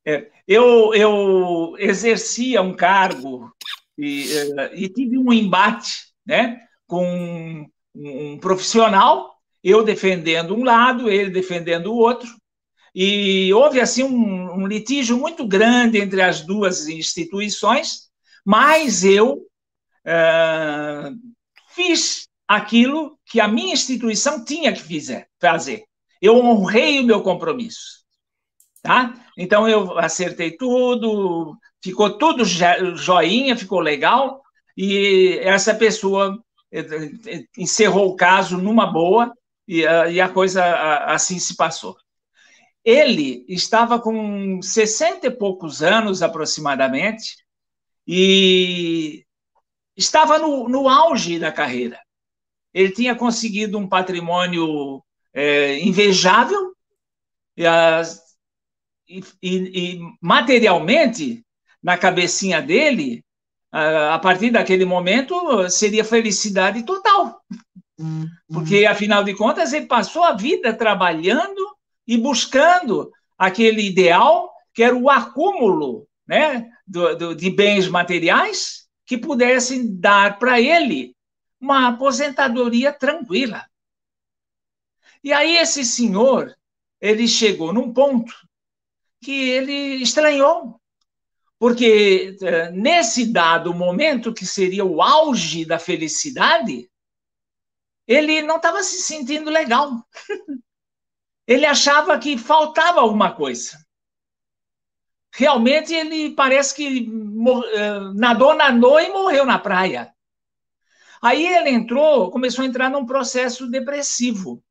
[0.05, 3.51] É, eu, eu exercia um cargo
[3.97, 11.09] e, eh, e tive um embate né, com um, um profissional, eu defendendo um lado,
[11.09, 12.29] ele defendendo o outro,
[12.99, 18.09] e houve assim um, um litígio muito grande entre as duas instituições,
[18.43, 19.33] mas eu
[20.03, 21.15] uh,
[21.75, 25.83] fiz aquilo que a minha instituição tinha que fizer, fazer.
[26.19, 28.03] Eu honrei o meu compromisso.
[28.81, 29.13] Tá?
[29.37, 34.41] Então eu acertei tudo, ficou tudo joinha, ficou legal,
[34.75, 36.35] e essa pessoa
[36.71, 39.31] eh, eh, encerrou o caso numa boa,
[39.67, 40.63] e, e a coisa
[41.05, 41.95] assim se passou.
[42.87, 47.35] Ele estava com 60 e poucos anos aproximadamente
[48.07, 49.25] e
[49.93, 51.99] estava no, no auge da carreira.
[52.73, 56.73] Ele tinha conseguido um patrimônio é, invejável
[57.57, 57.65] e,
[59.09, 61.43] e, e, materialmente,
[61.83, 63.21] na cabecinha dele,
[63.69, 67.41] a, a partir daquele momento, seria felicidade total.
[67.99, 68.29] Uhum.
[68.47, 71.76] Porque, afinal de contas, ele passou a vida trabalhando
[72.07, 79.17] e buscando aquele ideal que era o acúmulo né, do, do, de bens materiais que
[79.17, 81.15] pudessem dar para ele
[81.59, 83.65] uma aposentadoria tranquila.
[85.23, 86.55] E aí esse senhor,
[87.01, 88.33] ele chegou num ponto
[89.21, 90.79] que ele estranhou,
[91.57, 96.89] porque eh, nesse dado momento que seria o auge da felicidade,
[98.05, 99.91] ele não estava se sentindo legal.
[101.47, 103.79] ele achava que faltava alguma coisa.
[105.33, 107.09] realmente ele parece que
[107.75, 110.11] eh, nadou, nadou e morreu na praia.
[111.21, 114.63] Aí ele entrou, começou a entrar num processo depressivo.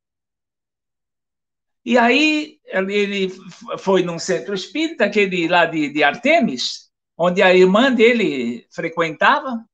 [1.85, 3.29] E aí ele
[3.79, 9.65] foi num centro espírita, aquele lá de, de Artemis, onde a irmã dele frequentava.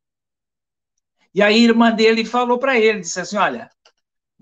[1.33, 3.67] E a irmã dele falou para ele, disse assim, olha,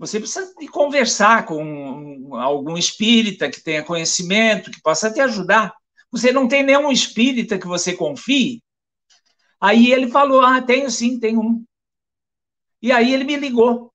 [0.02, 5.72] você precisa de conversar com algum espírita que tenha conhecimento, que possa te ajudar.
[6.10, 8.60] Você não tem nenhum espírita que você confie?
[9.60, 11.64] Aí ele falou: Ah, tenho sim, tenho um.
[12.82, 13.92] E aí ele me ligou.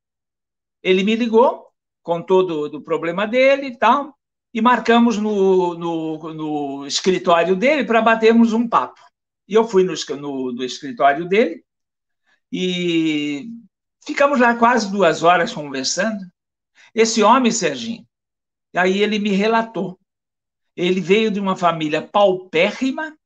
[0.82, 1.68] Ele me ligou,
[2.02, 4.18] contou do, problema dele e tal,
[4.54, 9.02] e marcamos no, no, no escritório dele para batermos um papo.
[9.46, 11.66] E eu fui no, no, no escritório dele
[12.50, 13.50] e
[14.08, 16.20] ficamos lá quase duas horas conversando.
[16.96, 18.04] Esse homem, Serginho,
[18.74, 20.00] aí ele me relatou
[20.78, 23.18] ele veio de uma família paupérrima,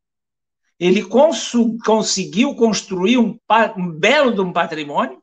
[0.79, 3.37] ele conseguiu construir um,
[3.77, 5.21] um belo de um patrimônio,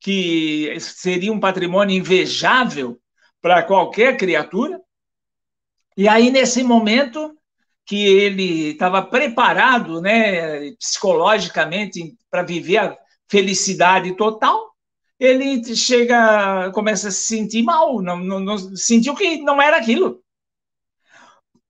[0.00, 2.98] que seria um patrimônio invejável
[3.42, 4.80] para qualquer criatura.
[5.96, 7.36] E aí, nesse momento
[7.84, 12.96] que ele estava preparado né, psicologicamente para viver a
[13.28, 14.72] felicidade total,
[15.18, 20.22] ele chega, começa a se sentir mal, não, não, não sentiu que não era aquilo.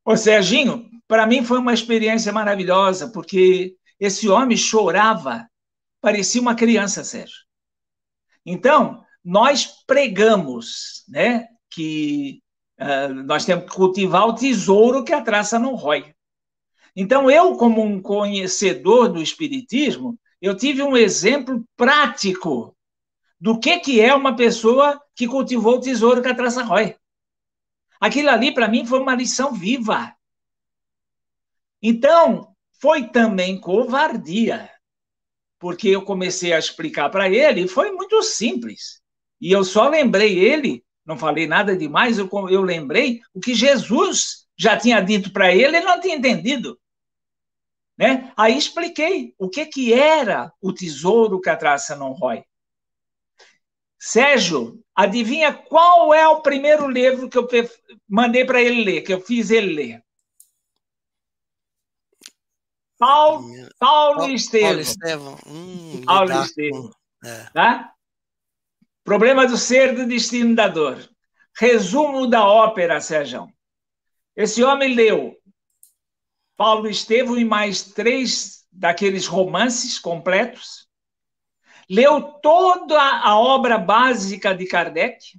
[0.04, 5.48] Ô, Serginho, para mim foi uma experiência maravilhosa, porque esse homem chorava,
[6.00, 7.46] parecia uma criança, Sérgio.
[8.44, 12.42] Então, nós pregamos né, que
[12.80, 16.14] uh, nós temos que cultivar o tesouro que a traça não rói.
[16.94, 22.75] Então, eu, como um conhecedor do Espiritismo, eu tive um exemplo prático
[23.40, 26.96] do que, que é uma pessoa que cultivou o tesouro que a rói.
[28.00, 30.14] Aquilo ali, para mim, foi uma lição viva.
[31.82, 34.70] Então, foi também covardia,
[35.58, 39.00] porque eu comecei a explicar para ele e foi muito simples.
[39.40, 44.46] E eu só lembrei ele, não falei nada demais, eu, eu lembrei o que Jesus
[44.58, 46.78] já tinha dito para ele, ele não tinha entendido.
[47.96, 48.32] Né?
[48.36, 52.42] Aí expliquei o que, que era o tesouro que a traça não rói.
[54.06, 57.48] Sérgio, adivinha qual é o primeiro livro que eu
[58.08, 60.04] mandei para ele ler, que eu fiz ele ler?
[62.96, 63.42] Paulo,
[63.80, 64.68] Paulo, Paulo Estevam.
[64.68, 65.38] Paulo Estevam.
[65.44, 66.90] Hum, Paulo Estevam.
[67.24, 67.50] É.
[67.52, 67.92] Tá?
[69.02, 70.96] Problema do ser do destino da dor.
[71.58, 73.48] Resumo da ópera, Sérgio.
[74.36, 75.36] Esse homem leu
[76.56, 80.86] Paulo Estevam e mais três daqueles romances completos
[81.88, 85.38] leu toda a obra básica de Kardec,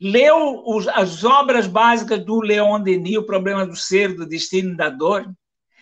[0.00, 4.88] leu os, as obras básicas do Leon Denis, O Problema do Ser, do Destino da
[4.88, 5.30] Dor.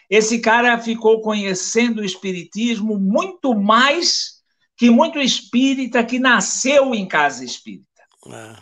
[0.08, 4.36] Esse cara ficou conhecendo o Espiritismo muito mais
[4.76, 7.86] que muito espírita que nasceu em casa espírita.
[8.26, 8.56] É.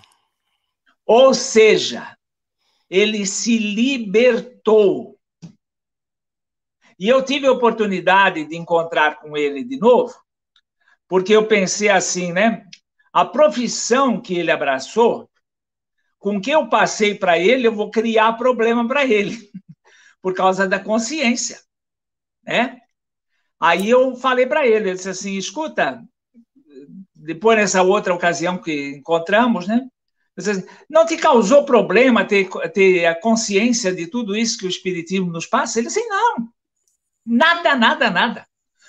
[1.05, 2.17] Ou seja,
[2.89, 5.19] ele se libertou.
[6.99, 10.15] E eu tive a oportunidade de encontrar com ele de novo,
[11.09, 12.67] porque eu pensei assim, né?
[13.13, 15.31] A profissão que ele abraçou,
[16.19, 19.51] com que eu passei para ele, eu vou criar problema para ele,
[20.23, 21.61] por causa da consciência,
[22.43, 22.81] né?
[23.61, 26.03] Aí eu falei para ele, eu disse assim, escuta,
[27.15, 29.89] depois nessa outra ocasião que encontramos, né?
[30.37, 35.31] Assim, não te causou problema ter, ter a consciência de tudo isso que o Espiritismo
[35.31, 35.79] nos passa?
[35.79, 36.49] Ele disse, não,
[37.25, 38.47] nada, nada, nada.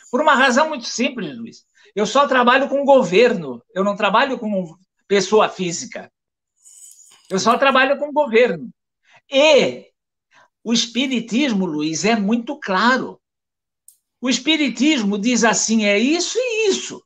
[0.09, 1.65] Por uma razão muito simples, Luiz.
[1.95, 4.75] Eu só trabalho com governo, eu não trabalho com
[5.07, 6.11] pessoa física.
[7.29, 8.69] Eu só trabalho com governo.
[9.31, 9.91] E
[10.63, 13.19] o Espiritismo, Luiz, é muito claro.
[14.19, 17.01] O Espiritismo diz assim: é isso e isso.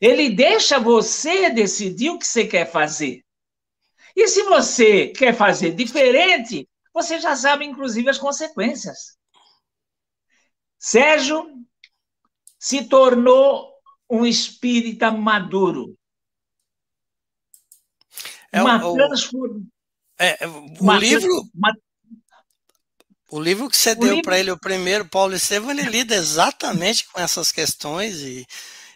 [0.00, 3.22] Ele deixa você decidir o que você quer fazer.
[4.16, 9.18] E se você quer fazer diferente, você já sabe, inclusive, as consequências.
[10.78, 11.46] Sérgio
[12.58, 13.69] se tornou
[14.10, 15.96] um espírita maduro.
[18.52, 19.66] É uma o, transformação.
[20.18, 21.30] É, é, o livro.
[21.54, 21.72] Uma,
[23.30, 27.20] o livro que você deu para ele, o primeiro, Paulo Estevam, ele lida exatamente com
[27.20, 28.44] essas questões e,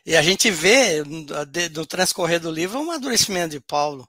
[0.04, 4.08] e a gente vê no transcorrer do livro o amadurecimento de Paulo.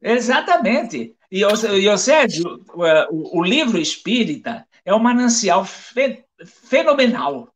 [0.00, 1.14] Exatamente.
[1.30, 7.52] E, o Sérgio, o, o livro espírita é um manancial fe, fenomenal.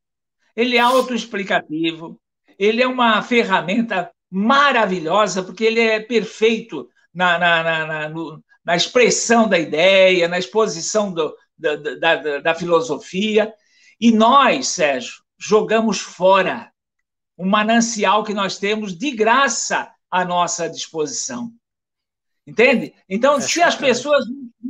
[0.54, 2.20] Ele é autoexplicativo,
[2.58, 8.76] ele é uma ferramenta maravilhosa, porque ele é perfeito na, na, na, na, no, na
[8.76, 13.52] expressão da ideia, na exposição do, da, da, da filosofia.
[14.00, 16.70] E nós, Sérgio, jogamos fora
[17.38, 21.52] um manancial que nós temos de graça à nossa disposição.
[22.46, 22.94] Entende?
[23.08, 24.24] Então, se as pessoas,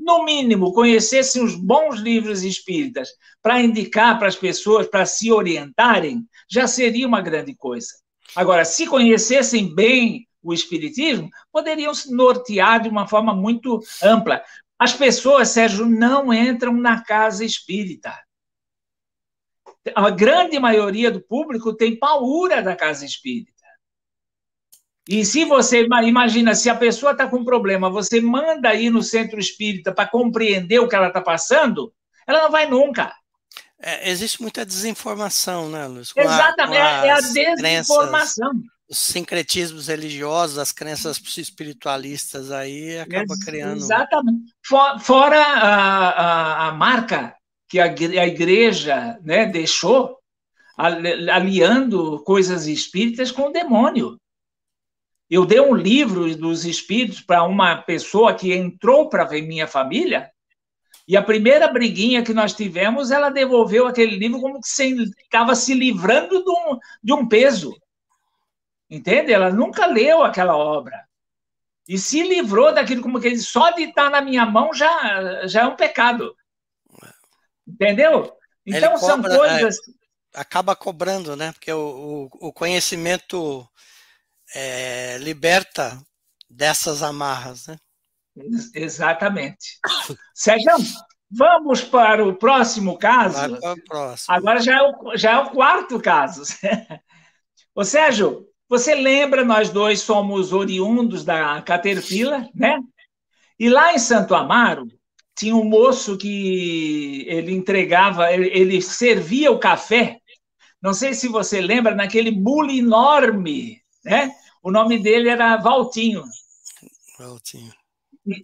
[0.07, 3.09] no mínimo, conhecessem os bons livros espíritas
[3.42, 7.88] para indicar para as pessoas, para se orientarem, já seria uma grande coisa.
[8.37, 14.45] Agora, se conhecessem bem o espiritismo, poderiam se nortear de uma forma muito ampla.
[14.79, 18.14] As pessoas, Sérgio, não entram na casa espírita.
[19.92, 23.56] A grande maioria do público tem paura da casa espírita.
[25.09, 29.03] E se você imagina, se a pessoa está com um problema, você manda ir no
[29.03, 31.92] centro espírita para compreender o que ela está passando,
[32.27, 33.14] ela não vai nunca.
[33.81, 36.12] É, existe muita desinformação, né, Luiz?
[36.12, 38.51] Com Exatamente, a, é a desinformação.
[38.51, 43.77] Crenças, os sincretismos religiosos, as crenças espiritualistas aí acaba Ex criando.
[43.77, 44.53] Exatamente.
[45.01, 47.35] Fora a, a, a marca
[47.69, 50.19] que a, a igreja né, deixou,
[50.77, 54.19] aliando coisas espíritas com o demônio.
[55.28, 60.30] Eu dei um livro dos espíritos para uma pessoa que entrou para ver minha família,
[61.08, 64.66] e a primeira briguinha que nós tivemos, ela devolveu aquele livro como que
[65.22, 67.76] estava se livrando de um, de um peso.
[68.90, 69.32] Entende?
[69.32, 71.06] Ela nunca leu aquela obra.
[71.88, 75.62] E se livrou daquilo como que ele só de estar na minha mão já, já
[75.62, 76.34] é um pecado.
[77.66, 78.32] Entendeu?
[78.64, 79.76] Então são coisas.
[80.34, 81.52] É, acaba cobrando, né?
[81.52, 83.68] Porque o, o, o conhecimento
[84.59, 86.03] é, liberta
[86.49, 87.77] dessas amarras, né?
[88.75, 89.79] Exatamente.
[90.35, 90.73] Sérgio,
[91.31, 93.59] vamos para o próximo caso.
[93.61, 94.35] Para o próximo.
[94.35, 96.42] Agora já é o, já é o quarto caso.
[97.75, 102.81] Ô, Sérgio, você lembra, nós dois somos oriundos da Caterpillar, né?
[103.59, 104.87] E lá em Santo Amaro,
[105.35, 110.19] tinha um moço que ele entregava, ele, ele servia o café.
[110.81, 114.31] Não sei se você lembra, naquele bule enorme né?
[114.66, 116.24] O nome dele era Valtinho.
[117.16, 117.72] Valtinho.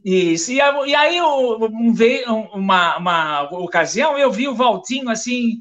[0.04, 0.52] Isso.
[0.52, 5.58] E, e aí, um, veio uma, uma ocasião, eu vi o Valtinho assim,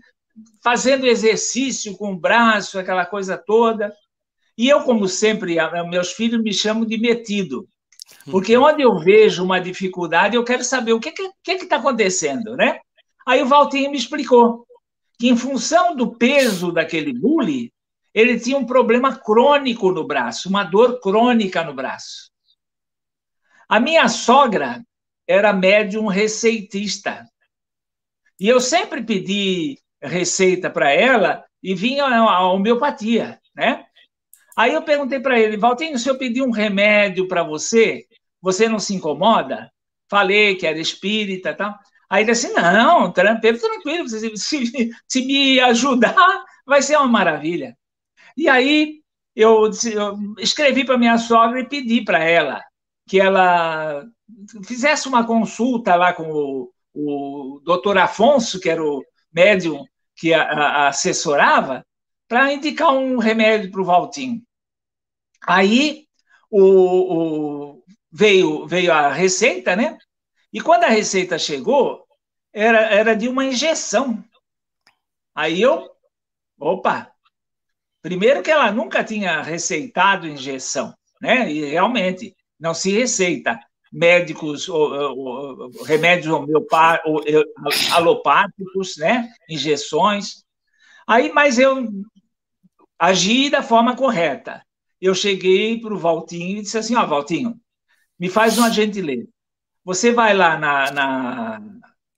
[0.63, 3.91] fazendo exercício com o braço, aquela coisa toda.
[4.55, 5.57] E eu, como sempre,
[5.89, 7.67] meus filhos me chamam de metido.
[8.29, 8.65] Porque uhum.
[8.65, 11.77] onde eu vejo uma dificuldade, eu quero saber o que está que, que, que tá
[11.77, 12.77] acontecendo, né?
[13.27, 14.67] Aí o Valtinho me explicou
[15.17, 17.73] que, em função do peso daquele bule,
[18.13, 22.29] ele tinha um problema crônico no braço, uma dor crônica no braço.
[23.67, 24.83] A minha sogra
[25.27, 27.25] era médium receitista.
[28.39, 33.85] E eu sempre pedi receita para ela e vinha a homeopatia, né?
[34.57, 38.05] Aí eu perguntei para ele, Valtinho, se eu pedir um remédio para você,
[38.41, 39.71] você não se incomoda?
[40.09, 41.73] Falei que era espírita e tal.
[42.09, 44.35] Aí ele disse, não, tranquilo, tranquilo, se,
[45.07, 47.77] se, me ajudar, vai ser uma maravilha.
[48.35, 49.01] E aí
[49.35, 52.61] eu, eu escrevi para minha sogra e pedi para ela
[53.07, 54.05] que ela
[54.65, 59.83] fizesse uma consulta lá com o, o doutor Afonso, que era o médium
[60.15, 61.85] que a, a assessorava,
[62.27, 64.41] para indicar um remédio para o Valtinho.
[65.45, 66.05] Aí
[66.49, 69.97] o, o, veio, veio a receita, né?
[70.53, 72.05] E quando a receita chegou,
[72.53, 74.23] era, era de uma injeção.
[75.33, 75.89] Aí eu,
[76.59, 77.10] opa,
[78.01, 81.51] Primeiro que ela nunca tinha receitado injeção, né?
[81.51, 83.59] E realmente não se receita
[83.91, 84.67] médicos,
[85.85, 86.33] remédios
[87.91, 89.29] alopáticos, né?
[89.49, 90.43] Injeções.
[91.05, 91.87] Aí, mas eu
[92.97, 94.65] agi da forma correta.
[94.99, 97.59] Eu cheguei para o Valtinho e disse assim: Ó, oh, Valtinho,
[98.19, 99.27] me faz uma gentileza.
[99.83, 101.61] Você vai lá na, na,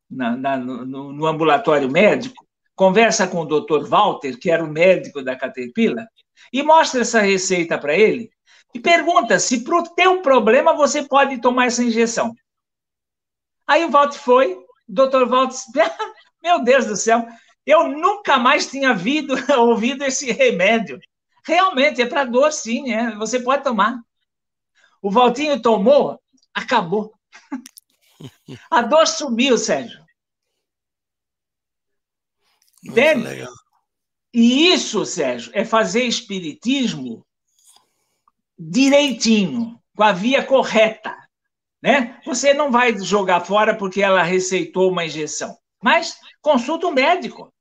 [0.10, 2.43] na, na no, no ambulatório médico
[2.76, 3.86] conversa com o Dr.
[3.88, 6.08] Walter, que era o médico da Caterpillar,
[6.52, 8.32] e mostra essa receita para ele
[8.74, 12.34] e pergunta se para o teu problema você pode tomar essa injeção.
[13.68, 15.26] Aí o Walter foi, o Dr.
[15.26, 15.72] Walter disse,
[16.42, 17.26] meu Deus do céu,
[17.66, 21.00] eu nunca mais tinha vido, ouvido esse remédio.
[21.46, 24.00] Realmente, é para dor, sim, é, você pode tomar.
[25.02, 26.20] O Valtinho tomou,
[26.54, 27.14] acabou.
[28.72, 30.03] A dor sumiu, Sérgio.
[32.86, 33.48] Entende?
[34.34, 37.26] E isso, Sérgio, é fazer espiritismo
[38.58, 41.16] direitinho, com a via correta.
[41.82, 42.20] Né?
[42.26, 47.54] Você não vai jogar fora porque ela receitou uma injeção, mas consulta o um médico.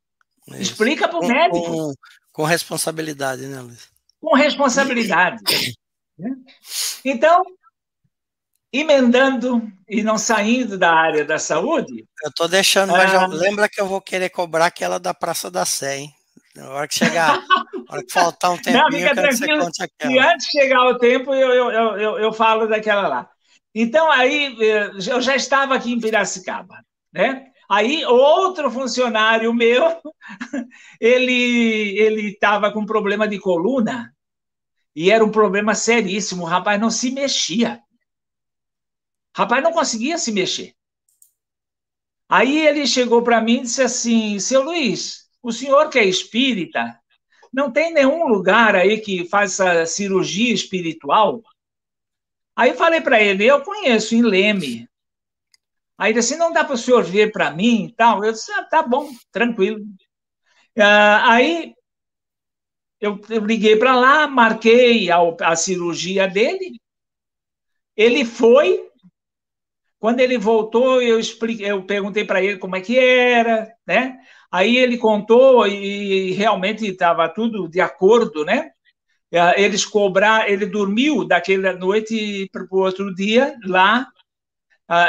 [0.49, 0.61] Isso.
[0.61, 1.66] Explica para o médico.
[1.66, 1.93] Com,
[2.33, 3.89] com, responsabilidade, né, Luiz?
[4.20, 5.43] Com responsabilidade.
[6.18, 6.31] né?
[7.05, 7.45] Então,
[8.73, 12.07] emendando e não saindo da área da saúde.
[12.23, 15.66] Eu estou deixando, mas ah, lembra que eu vou querer cobrar aquela da Praça da
[15.66, 16.14] Sé, hein?
[16.55, 20.12] Na hora que chegar, na hora que faltar um tempinho, não, eu que aquela.
[20.12, 23.29] E antes de chegar o tempo, eu, eu, eu, eu falo daquela lá.
[23.75, 26.77] Então, aí, eh, eu já estava aqui em Piracicaba,
[27.12, 27.47] né?
[27.70, 29.99] Aí, outro funcionário meu,
[31.01, 34.14] ele ele estava com problema de coluna,
[34.95, 37.81] e era um problema seríssimo, o rapaz não se mexia.
[39.35, 40.74] Rapaz não conseguia se mexer.
[42.28, 46.99] Aí ele chegou para mim e disse assim: Seu Luiz, o senhor que é espírita,
[47.53, 51.43] não tem nenhum lugar aí que faça cirurgia espiritual?
[52.57, 54.89] Aí falei para ele: Eu conheço em Leme.
[55.99, 58.24] Aí ele disse: Não dá para o senhor ver para mim e tal?
[58.24, 59.80] Eu disse: ah, Tá bom, tranquilo.
[60.76, 61.74] Uh, aí
[63.01, 66.80] eu, eu liguei para lá, marquei a, a cirurgia dele.
[67.97, 68.89] Ele foi,
[70.03, 74.18] quando ele voltou, eu expliquei, eu perguntei para ele como é que era, né?
[74.50, 78.72] Aí ele contou e realmente estava tudo de acordo, né?
[79.30, 84.09] É, eles cobrar, ele dormiu daquela noite para o outro dia lá,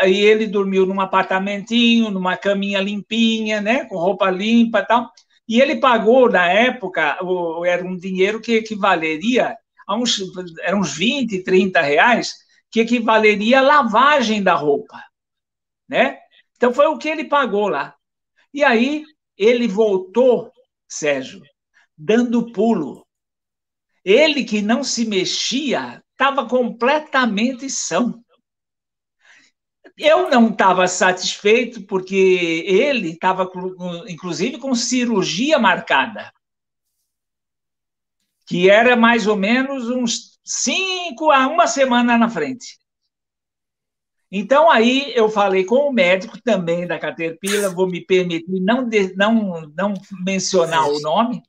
[0.05, 3.85] e ele dormiu num apartamentinho, numa caminha limpinha, né?
[3.85, 5.09] Com roupa limpa e tal.
[5.49, 7.17] E ele pagou, na época,
[7.65, 10.21] era um dinheiro que equivaleria a uns,
[10.61, 12.42] eram uns 20, 30 reais,
[12.73, 14.99] que equivaleria à lavagem da roupa,
[15.87, 16.17] né?
[16.57, 17.95] Então foi o que ele pagou lá.
[18.51, 19.05] E aí
[19.37, 20.51] ele voltou,
[20.87, 21.43] Sérgio,
[21.95, 23.05] dando pulo.
[24.03, 28.23] Ele que não se mexia estava completamente são.
[29.95, 33.47] Eu não estava satisfeito porque ele estava,
[34.07, 36.33] inclusive, com cirurgia marcada,
[38.47, 42.77] que era mais ou menos uns cinco a uma semana na frente.
[44.31, 49.15] Então, aí eu falei com o médico também da Caterpillar, vou me permitir não, de,
[49.15, 49.93] não, não
[50.25, 51.43] mencionar o nome.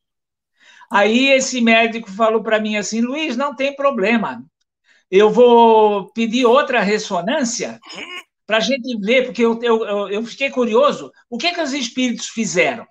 [0.91, 4.45] Aí esse médico falou para mim assim: Luiz, não tem problema,
[5.11, 7.79] eu vou pedir outra ressonância
[8.47, 12.29] para a gente ver, porque eu, eu, eu fiquei curioso, o que, que os espíritos
[12.29, 12.87] fizeram?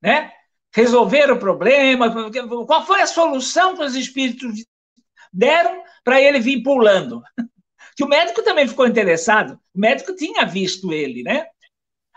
[0.00, 0.32] Né?
[0.72, 2.10] Resolveram o problema?
[2.66, 4.64] Qual foi a solução que os espíritos
[5.32, 7.22] deram para ele vir pulando?
[7.96, 11.46] Que o médico também ficou interessado, o médico tinha visto ele, né?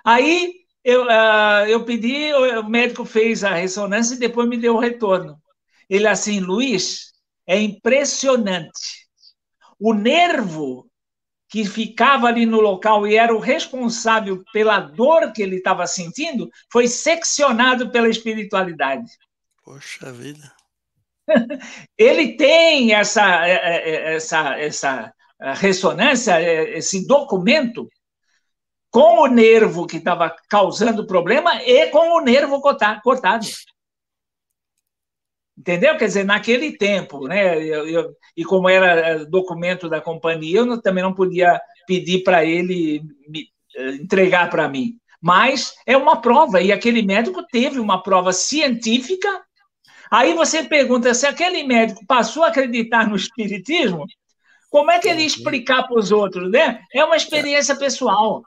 [0.05, 0.53] Aí
[0.83, 5.41] eu, uh, eu pedi, o médico fez a ressonância e depois me deu o retorno.
[5.89, 7.11] Ele assim, Luiz,
[7.47, 9.07] é impressionante.
[9.79, 10.87] O nervo
[11.51, 16.49] que ficava ali no local e era o responsável pela dor que ele estava sentindo,
[16.71, 19.11] foi seccionado pela espiritualidade.
[19.61, 20.49] Poxa vida.
[21.97, 25.13] Ele tem essa, é, é, é, essa, essa
[25.55, 26.41] ressonância,
[26.77, 27.87] esse documento,
[28.91, 33.47] com o nervo que estava causando problema e com o nervo cortado.
[35.57, 35.97] Entendeu?
[35.97, 37.57] Quer dizer, naquele tempo, né?
[37.63, 42.43] Eu, eu, e como era documento da companhia, eu não, também não podia pedir para
[42.43, 43.47] ele me,
[44.01, 44.97] entregar para mim.
[45.21, 49.43] Mas é uma prova, e aquele médico teve uma prova científica.
[50.11, 54.05] Aí você pergunta se aquele médico passou a acreditar no espiritismo,
[54.69, 56.83] como é que ele ia explicar para os outros, né?
[56.93, 58.43] É uma experiência pessoal.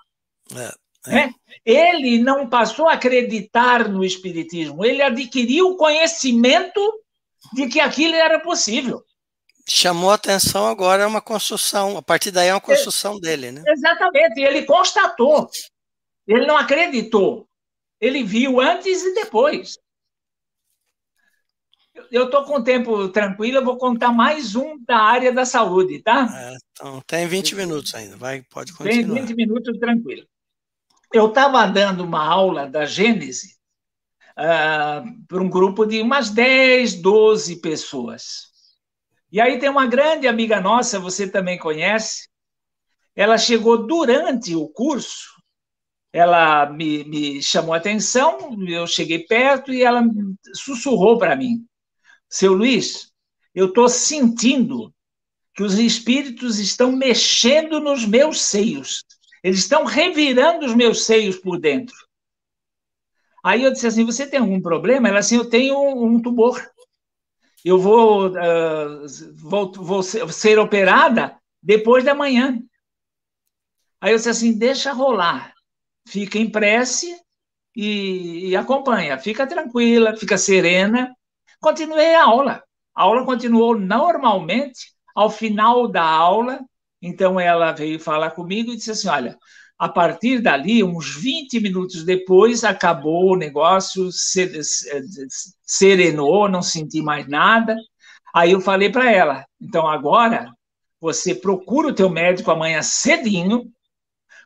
[0.55, 0.75] É,
[1.07, 1.11] é.
[1.11, 1.35] Né?
[1.65, 6.81] Ele não passou a acreditar no espiritismo, ele adquiriu conhecimento
[7.55, 9.03] de que aquilo era possível.
[9.67, 13.62] Chamou a atenção agora é uma construção, a partir daí é uma construção dele, né?
[13.67, 15.49] Exatamente, ele constatou.
[16.27, 17.49] Ele não acreditou.
[17.99, 19.79] Ele viu antes e depois.
[22.15, 26.01] Eu estou com o tempo tranquilo, eu vou contar mais um da área da saúde,
[26.01, 26.29] tá?
[26.33, 29.15] É, então, tem 20 minutos ainda, vai, pode continuar.
[29.17, 30.25] Tem 20 minutos tranquilo.
[31.12, 33.57] Eu estava dando uma aula da Gênese
[34.39, 38.45] uh, para um grupo de umas 10, 12 pessoas.
[39.33, 42.29] E aí tem uma grande amiga nossa, você também conhece,
[43.17, 45.35] ela chegou durante o curso,
[46.12, 50.01] ela me, me chamou a atenção, eu cheguei perto e ela
[50.55, 51.67] sussurrou para mim:
[52.35, 53.12] Seu Luiz,
[53.55, 54.93] eu estou sentindo
[55.55, 59.05] que os espíritos estão mexendo nos meus seios.
[59.41, 61.95] Eles estão revirando os meus seios por dentro.
[63.45, 65.09] Aí eu disse assim: Você tem algum problema?
[65.09, 66.61] Ela assim: Eu tenho um tumor.
[67.64, 69.07] Eu vou, uh,
[69.37, 72.61] vou, vou ser operada depois da manhã.
[74.01, 75.55] Aí eu disse assim: Deixa rolar.
[76.09, 77.16] Fica em prece
[77.76, 79.20] e, e acompanha.
[79.20, 81.14] Fica tranquila, fica serena.
[81.61, 82.63] Continuei a aula.
[82.95, 84.95] A aula continuou normalmente.
[85.15, 86.61] Ao final da aula,
[87.03, 89.37] Então ela veio falar comigo e disse assim: olha,
[89.79, 94.09] a partir dali, uns 20 minutos depois, acabou o negócio,
[95.63, 97.77] serenou, não senti mais nada.
[98.35, 100.51] Aí eu falei para ela: então agora
[101.01, 103.71] você procura o teu médico amanhã cedinho,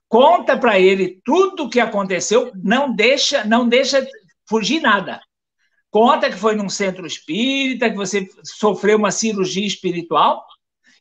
[0.08, 4.04] conta para ele tudo o que aconteceu, não deixa, não deixa
[4.48, 5.20] fugir nada.
[5.90, 10.44] Conta que foi num centro espírita, que você sofreu uma cirurgia espiritual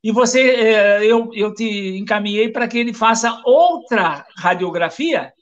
[0.04, 5.34] e você, eh, eu, eu te encaminhei para que ele faça outra radiografia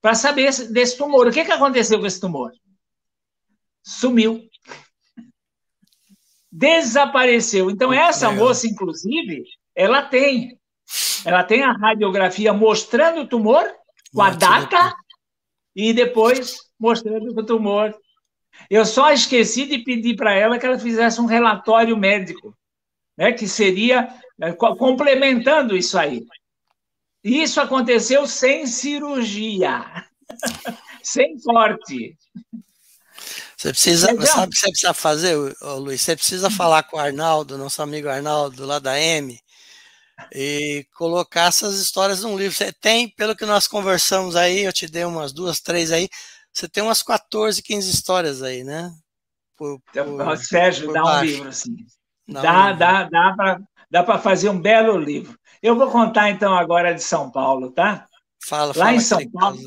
[0.00, 1.26] para saber desse tumor.
[1.26, 2.52] O que, que aconteceu com esse tumor?
[3.82, 4.42] Sumiu.
[6.50, 7.70] Desapareceu.
[7.70, 10.58] Então, essa moça, inclusive, ela tem.
[11.24, 13.64] Ela tem a radiografia mostrando o tumor,
[14.12, 14.94] com a data,
[15.74, 17.94] e depois mostrando o tumor.
[18.70, 22.56] Eu só esqueci de pedir para ela que ela fizesse um relatório médico
[23.16, 24.08] né, que seria
[24.40, 26.26] é, complementando isso aí.
[27.22, 29.84] Isso aconteceu sem cirurgia,
[31.02, 32.16] sem corte.
[33.56, 35.36] Você precisa, sabe o que você precisa fazer,
[35.78, 36.02] Luiz?
[36.02, 39.38] Você precisa falar com o Arnaldo, nosso amigo Arnaldo, lá da M,
[40.34, 42.56] e colocar essas histórias num livro.
[42.56, 46.08] Você tem, pelo que nós conversamos aí, eu te dei umas duas, três aí,
[46.52, 48.92] você tem umas 14, 15 histórias aí, né?
[49.56, 51.22] Por, por, Sérgio, por dá baixo.
[51.22, 51.76] um livro, assim.
[52.26, 53.60] Não, dá, dá, dá para
[53.92, 55.38] dá para fazer um belo livro.
[55.62, 58.06] Eu vou contar então agora de São Paulo, tá?
[58.42, 59.58] Fala, lá fala em São Paulo,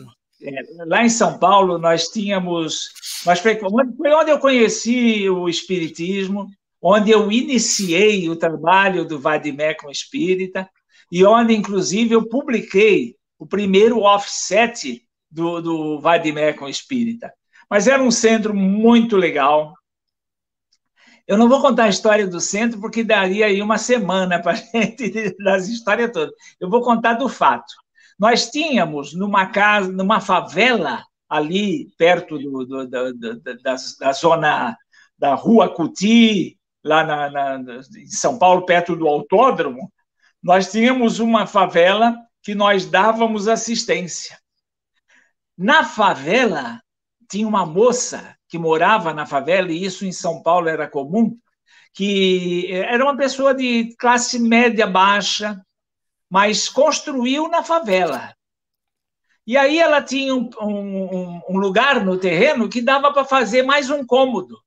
[0.42, 2.90] é, lá em São Paulo nós tínhamos,
[3.24, 6.50] nós foi, foi onde eu conheci o espiritismo,
[6.82, 10.68] onde eu iniciei o trabalho do Vadimé com Espírita
[11.12, 15.05] e onde inclusive eu publiquei o primeiro offset
[15.36, 17.32] do, do Vadimé com Espírita.
[17.70, 19.74] Mas era um centro muito legal,
[21.28, 24.56] eu não vou contar a história do centro, porque daria aí uma semana para a
[24.86, 26.34] gente das histórias todas.
[26.60, 27.74] Eu vou contar do fato.
[28.18, 34.78] Nós tínhamos numa casa, numa favela ali perto do, do, do, da, da, zona
[35.18, 39.92] da Rua Cuti, lá na, na, em São Paulo, perto do autódromo,
[40.42, 44.38] nós tínhamos uma favela que nós dávamos assistência.
[45.58, 46.82] Na favela
[47.30, 51.38] tinha uma moça que morava na favela, e isso em São Paulo era comum,
[51.93, 55.60] que era uma pessoa de classe média baixa,
[56.30, 58.36] mas construiu na favela.
[59.47, 63.89] E aí ela tinha um, um, um lugar no terreno que dava para fazer mais
[63.89, 64.60] um cômodo.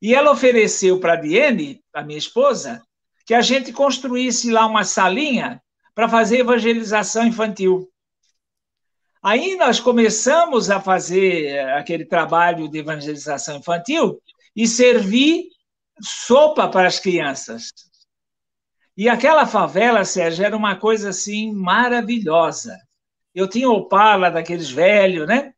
[0.00, 2.82] E ela ofereceu para a Diene, a minha esposa,
[3.26, 5.60] que a gente construísse lá uma salinha
[5.94, 7.90] para fazer evangelização infantil.
[9.22, 14.20] Aí nós começamos a fazer aquele trabalho de evangelização infantil
[14.54, 15.48] e servir
[16.00, 17.72] sopa para as crianças.
[18.96, 22.76] E aquela favela, Sérgio, era uma coisa assim maravilhosa.
[23.34, 25.52] Eu tinha Opala daqueles velhos, né?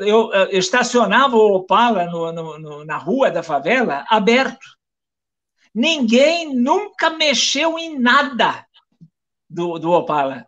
[0.00, 4.66] Eu, eu estacionava o Opala no, no, no, na rua da favela aberto.
[5.74, 8.66] Ninguém nunca mexeu em nada
[9.48, 10.44] do, do Opala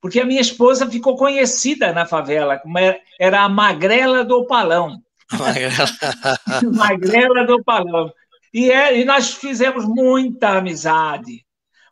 [0.00, 2.78] porque a minha esposa ficou conhecida na favela, como
[3.18, 5.02] era a magrela do palão.
[5.32, 5.86] Magrela,
[6.72, 8.12] magrela do palão.
[8.52, 11.44] E, é, e nós fizemos muita amizade.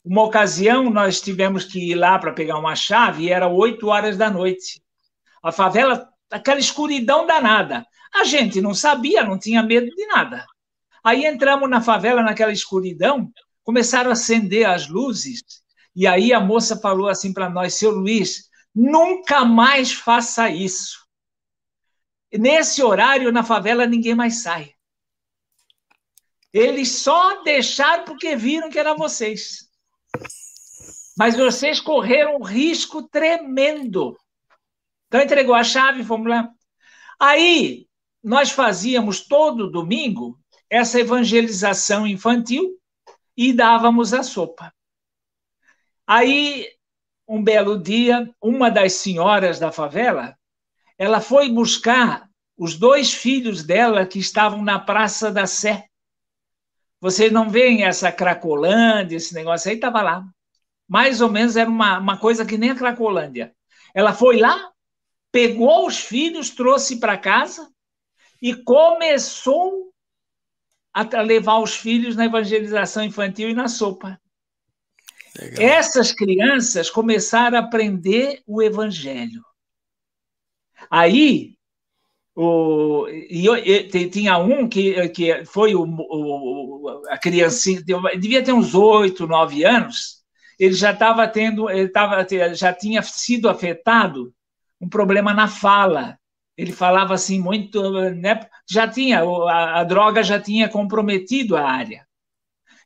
[0.05, 4.17] Uma ocasião, nós tivemos que ir lá para pegar uma chave e era oito horas
[4.17, 4.81] da noite.
[5.43, 7.87] A favela, aquela escuridão danada.
[8.15, 10.47] A gente não sabia, não tinha medo de nada.
[11.05, 13.31] Aí entramos na favela, naquela escuridão,
[13.63, 15.43] começaram a acender as luzes
[15.99, 21.05] e aí a moça falou assim para nós, seu Luiz, nunca mais faça isso.
[22.32, 24.72] Nesse horário, na favela, ninguém mais sai.
[26.53, 29.68] Eles só deixaram porque viram que era vocês.
[31.16, 34.16] Mas vocês correram um risco tremendo.
[35.09, 36.49] Então entregou a chave, fomos lá.
[37.18, 37.88] Aí
[38.22, 40.38] nós fazíamos todo domingo
[40.70, 42.78] essa evangelização infantil
[43.36, 44.72] e dávamos a sopa.
[46.11, 46.67] Aí,
[47.29, 50.35] um belo dia, uma das senhoras da favela,
[50.97, 55.85] ela foi buscar os dois filhos dela que estavam na Praça da Sé.
[56.99, 60.25] Vocês não veem essa Cracolândia, esse negócio aí estava lá.
[60.89, 63.55] Mais ou menos era uma, uma coisa que nem a Cracolândia.
[63.95, 64.73] Ela foi lá,
[65.31, 67.71] pegou os filhos, trouxe para casa
[68.41, 69.93] e começou
[70.91, 74.19] a levar os filhos na evangelização infantil e na sopa.
[75.39, 75.66] Legal.
[75.66, 79.43] Essas crianças começaram a aprender o evangelho.
[80.91, 81.55] Aí,
[82.34, 87.82] o, e, e, tinha um que, que foi o, o, a criancinha,
[88.18, 90.18] devia ter uns oito, nove anos,
[90.59, 94.32] ele já estava tendo, ele tava, já tinha sido afetado
[94.80, 96.18] um problema na fala.
[96.57, 98.41] Ele falava assim muito, né?
[98.68, 102.05] Já tinha a, a droga já tinha comprometido a área.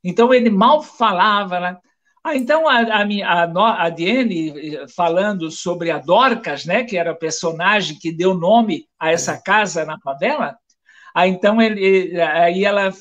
[0.04, 1.80] Então ele mal falava.
[2.24, 6.84] Ah, então a, a, a, a Diane falando sobre a Dorcas, né?
[6.84, 9.42] Que era a personagem que deu nome a essa é.
[9.42, 10.56] casa na favela.
[11.14, 12.92] Ah, então ele, aí ela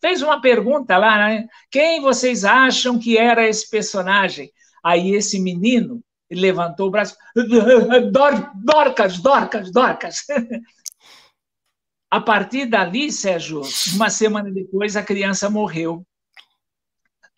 [0.00, 1.46] fez uma pergunta lá, né?
[1.70, 4.50] Quem vocês acham que era esse personagem?
[4.84, 6.00] Aí esse menino
[6.30, 7.16] levantou o braço,
[8.12, 10.24] Dor, Dorcas, Dorcas, Dorcas.
[12.12, 13.62] A partir dali, Sérgio,
[13.94, 16.04] uma semana depois, a criança morreu.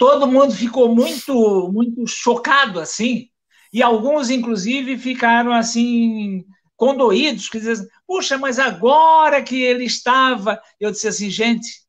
[0.02, 3.28] Todo mundo ficou muito, muito chocado assim,
[3.72, 6.44] e alguns, inclusive, ficaram assim
[6.76, 11.82] condoídos, que diziam, puxa, mas agora que ele estava, eu disse assim, gente,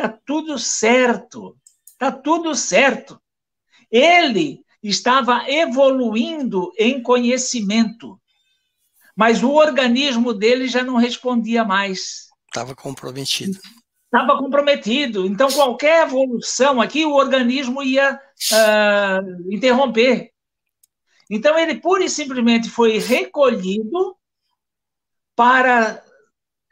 [0.00, 1.58] Está tudo certo.
[1.84, 3.20] Está tudo certo.
[3.90, 8.18] Ele estava evoluindo em conhecimento,
[9.14, 12.28] mas o organismo dele já não respondia mais.
[12.46, 13.58] Estava comprometido.
[14.12, 15.26] Estava comprometido.
[15.26, 18.14] Então, qualquer evolução aqui, o organismo ia
[18.52, 20.30] uh, interromper.
[21.30, 24.16] Então, ele pura e simplesmente foi recolhido
[25.36, 26.02] para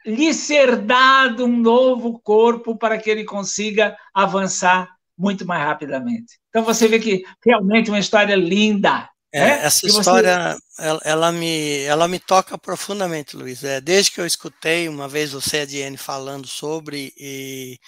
[0.05, 6.39] lhe ser dado um novo corpo para que ele consiga avançar muito mais rapidamente.
[6.49, 9.08] Então você vê que realmente uma história linda.
[9.31, 9.65] É, né?
[9.65, 10.81] Essa história, você...
[10.81, 13.63] ela, ela, me, ela me toca profundamente, Luiz.
[13.63, 17.79] É, desde que eu escutei uma vez você e a Diane falando sobre, e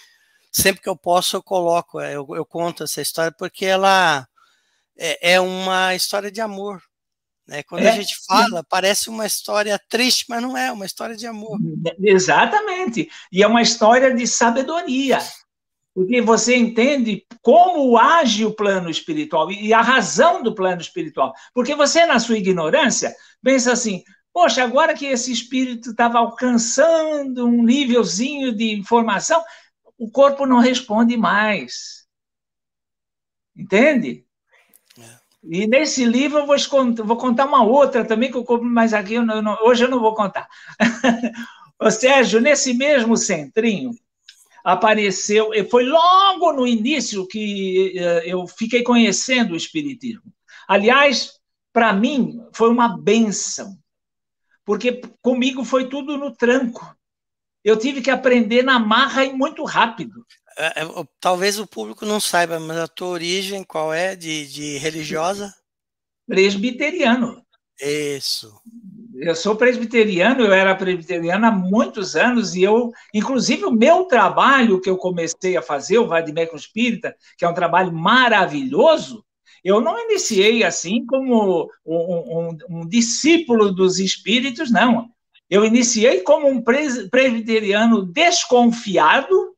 [0.52, 4.28] sempre que eu posso eu coloco, é, eu, eu conto essa história, porque ela
[4.98, 6.82] é, é uma história de amor,
[7.48, 7.64] né?
[7.64, 11.26] Quando é, a gente fala, parece uma história triste, mas não é, uma história de
[11.26, 11.58] amor.
[12.04, 13.10] Exatamente.
[13.32, 15.18] E é uma história de sabedoria.
[15.94, 21.34] Porque você entende como age o plano espiritual e a razão do plano espiritual.
[21.54, 23.14] Porque você, na sua ignorância,
[23.44, 24.02] pensa assim:
[24.34, 29.44] poxa, agora que esse espírito estava alcançando um nívelzinho de informação,
[29.98, 32.06] o corpo não responde mais.
[33.56, 34.26] Entende?
[35.44, 36.56] E nesse livro eu vou,
[37.04, 40.00] vou contar uma outra também, que eu compro, mas aqui eu não, hoje eu não
[40.00, 40.48] vou contar.
[41.80, 43.92] Ô, Sérgio, nesse mesmo centrinho,
[44.64, 50.34] apareceu, foi logo no início que eh, eu fiquei conhecendo o Espiritismo.
[50.68, 51.40] Aliás,
[51.74, 53.78] para mim, foi uma benção,
[54.66, 56.96] porque comigo foi tudo no tranco.
[57.64, 60.26] Eu tive que aprender na marra e muito rápido.
[60.58, 60.86] É, é,
[61.20, 65.54] talvez o público não saiba, mas a tua origem qual é de, de religiosa?
[66.28, 67.46] Presbiteriano.
[67.80, 68.62] Isso.
[69.22, 74.82] Eu sou presbiteriano, eu era presbiteriano há muitos anos e eu, inclusive, o meu trabalho
[74.82, 79.24] que eu comecei a fazer, o Vadimeco Espírita, que é um trabalho maravilhoso,
[79.64, 85.08] eu não iniciei assim como um, um, um discípulo dos espíritos, não.
[85.48, 89.56] Eu iniciei como um presbiteriano desconfiado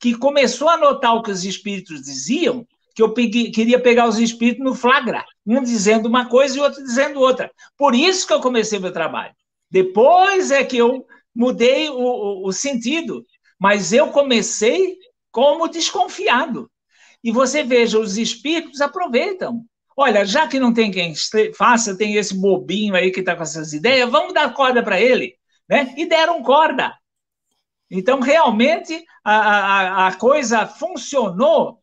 [0.00, 4.18] que começou a notar o que os espíritos diziam, que eu peguei, queria pegar os
[4.18, 7.50] espíritos no flagra, um dizendo uma coisa e outro dizendo outra.
[7.76, 9.34] Por isso que eu comecei meu trabalho.
[9.70, 13.24] Depois é que eu mudei o, o, o sentido,
[13.58, 14.96] mas eu comecei
[15.30, 16.70] como desconfiado.
[17.24, 19.64] E você veja, os espíritos aproveitam.
[19.96, 21.14] Olha, já que não tem quem
[21.54, 25.34] faça, tem esse bobinho aí que está com essas ideias, vamos dar corda para ele.
[25.68, 25.94] Né?
[25.96, 26.92] E deram corda.
[27.90, 31.81] Então, realmente, a, a, a coisa funcionou,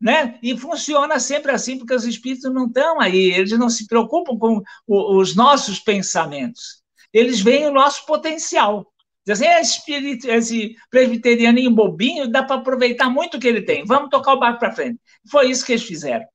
[0.00, 0.38] né?
[0.42, 4.62] E funciona sempre assim, porque os espíritos não estão aí, eles não se preocupam com
[4.86, 6.82] o, os nossos pensamentos.
[7.12, 8.86] Eles veem o nosso potencial.
[9.26, 13.84] Dizem assim, esse, espírito, esse presbiterianinho bobinho, dá para aproveitar muito o que ele tem.
[13.84, 14.98] Vamos tocar o barco para frente.
[15.30, 16.26] Foi isso que eles fizeram.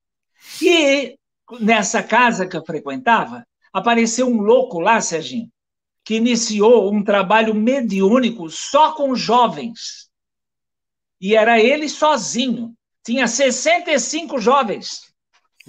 [0.62, 1.18] E
[1.60, 5.50] nessa casa que eu frequentava, apareceu um louco lá, Serginho,
[6.04, 10.10] que iniciou um trabalho mediúnico só com jovens.
[11.20, 12.76] E era ele sozinho.
[13.06, 15.14] Tinha 65 jovens.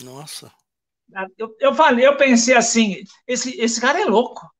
[0.02, 0.50] Nossa.
[1.36, 4.50] Eu, eu falei, eu pensei assim, esse, esse cara é louco.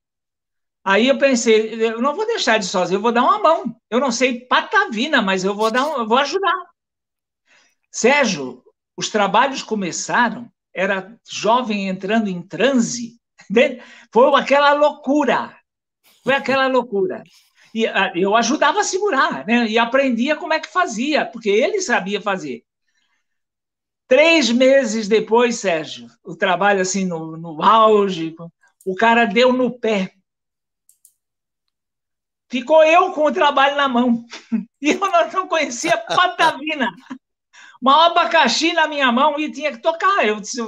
[0.85, 3.81] Aí eu pensei, eu não vou deixar de sozinho, eu vou dar uma mão.
[3.91, 6.55] Eu não sei patavina, mas eu vou dar, um, eu vou ajudar.
[7.91, 8.62] Sérgio,
[8.97, 13.18] os trabalhos começaram, era jovem entrando em transe,
[14.12, 15.57] foi aquela loucura.
[16.22, 17.24] Foi aquela loucura.
[17.74, 19.66] E ah, eu ajudava a segurar, né?
[19.66, 22.65] E aprendia como é que fazia, porque ele sabia fazer.
[24.09, 28.34] Três meses depois, Sérgio, o trabalho assim no, no auge,
[28.84, 30.12] o cara deu no pé.
[32.48, 34.24] Ficou eu com o trabalho na mão.
[34.80, 35.00] E eu
[35.32, 36.92] não conhecia patavina.
[37.82, 40.24] uma abacaxi na minha mão e tinha que tocar.
[40.24, 40.62] Eu disse,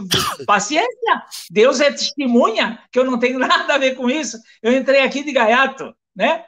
[0.45, 4.39] paciência, Deus é testemunha que eu não tenho nada a ver com isso.
[4.61, 6.45] Eu entrei aqui de gaiato, né?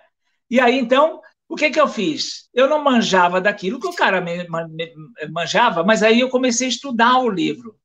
[0.51, 1.21] E aí, então,
[1.51, 2.49] o que, que eu fiz?
[2.55, 4.95] Eu não manjava daquilo que o cara me, me,
[5.33, 7.77] manjava, mas aí eu comecei a estudar o livro.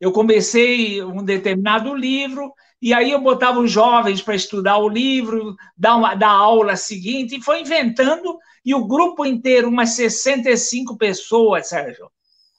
[0.00, 5.56] Eu comecei um determinado livro, e aí eu botava os jovens para estudar o livro,
[5.76, 11.70] dar, uma, dar aula seguinte, e foi inventando, e o grupo inteiro, umas 65 pessoas,
[11.70, 12.08] Sérgio,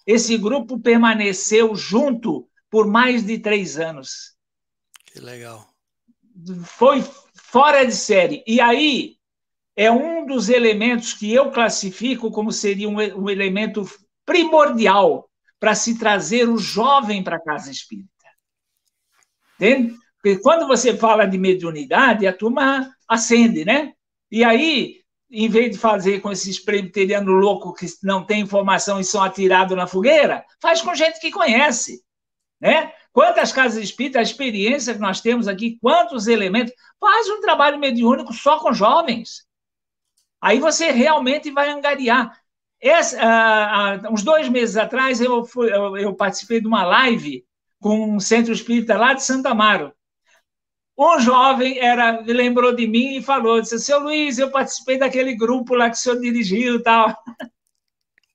[0.05, 4.36] esse grupo permaneceu junto por mais de três anos.
[5.05, 5.65] Que legal.
[6.65, 7.01] Foi
[7.33, 8.43] fora de série.
[8.45, 9.15] E aí
[9.76, 13.86] é um dos elementos que eu classifico como seria um, um elemento
[14.26, 18.09] primordial para se trazer o jovem para a casa espírita.
[19.55, 19.95] Entende?
[20.21, 23.93] Porque quando você fala de mediunidade, a turma acende, né?
[24.32, 29.03] E aí, em vez de fazer com esses presbiterianos loucos que não têm informação e
[29.03, 32.01] são atirados na fogueira, faz com gente que conhece,
[32.59, 32.91] né?
[33.13, 38.34] Quantas casas espíritas, a experiência que nós temos aqui, quantos elementos, faz um trabalho mediúnico
[38.34, 39.45] só com jovens.
[40.46, 42.39] Aí você realmente vai angariar.
[42.80, 47.43] Esse, ah, ah, uns dois meses atrás, eu, fui, eu, eu participei de uma live
[47.80, 49.93] com um centro espírita lá de Santa Amaro
[50.98, 55.76] um jovem era, lembrou de mim e falou, disse, seu Luiz, eu participei daquele grupo
[55.76, 57.16] lá que o senhor dirigiu e tal.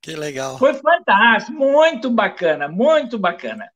[0.03, 0.57] Que legal.
[0.57, 3.71] Foi fantástico, muito bacana, muito bacana.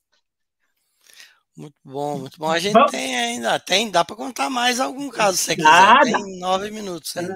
[1.54, 2.50] Muito bom, muito bom.
[2.50, 2.92] A gente Vamos...
[2.92, 6.00] tem ainda, tem, dá para contar mais algum caso, se você quiser.
[6.00, 7.14] Tem nove minutos.
[7.16, 7.28] Hein?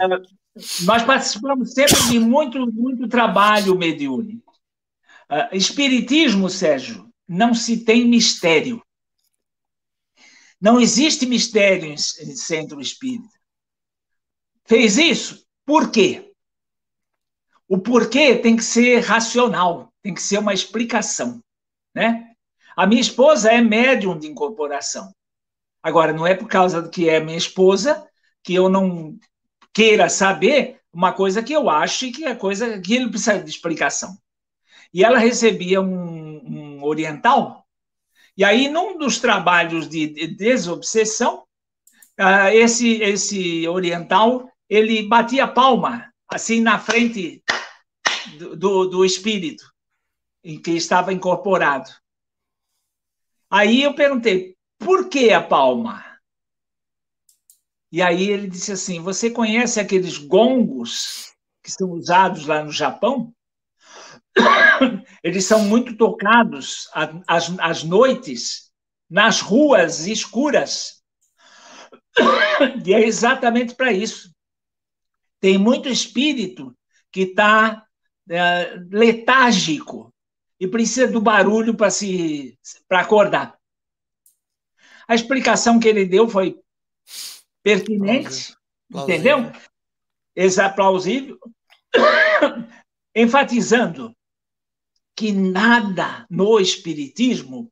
[0.84, 4.52] Nós participamos sempre de muito, muito trabalho mediúnico.
[5.30, 8.82] Uh, espiritismo, Sérgio, não se tem mistério.
[10.60, 13.38] Não existe mistério em, centro espírita.
[14.64, 15.46] Fez isso?
[15.64, 16.32] Por quê?
[17.68, 21.42] O porquê tem que ser racional, tem que ser uma explicação,
[21.94, 22.32] né?
[22.74, 25.12] A minha esposa é médium de incorporação.
[25.82, 28.08] Agora, não é por causa que é minha esposa
[28.42, 29.18] que eu não
[29.72, 34.16] queira saber uma coisa que eu acho que é coisa que ele precisa de explicação.
[34.92, 37.68] E ela recebia um, um oriental
[38.38, 41.44] e aí, num dos trabalhos de desobsessão,
[42.16, 47.42] ah, esse, esse oriental, ele batia palma, assim, na frente
[48.38, 49.64] do, do, do espírito
[50.44, 51.90] em que estava incorporado.
[53.50, 56.07] Aí eu perguntei, por que a palma?
[57.90, 61.32] E aí ele disse assim: Você conhece aqueles gongos
[61.62, 63.34] que são usados lá no Japão?
[65.22, 66.88] eles são muito tocados
[67.26, 68.70] às, noites,
[69.08, 71.02] nas ruas escuras.
[72.84, 74.34] E é exatamente para isso.
[75.40, 76.76] Tem muito espírito
[77.12, 77.86] que está
[78.28, 80.12] é, letárgico
[80.58, 82.58] e precisa do barulho para se
[82.88, 83.56] para acordar.
[85.06, 86.60] A explicação que ele deu foi
[87.76, 88.54] pertinente,
[88.90, 89.14] plausível.
[89.14, 89.52] entendeu?
[90.34, 91.38] Exa plausível,
[93.14, 94.14] enfatizando
[95.14, 97.70] que nada no Espiritismo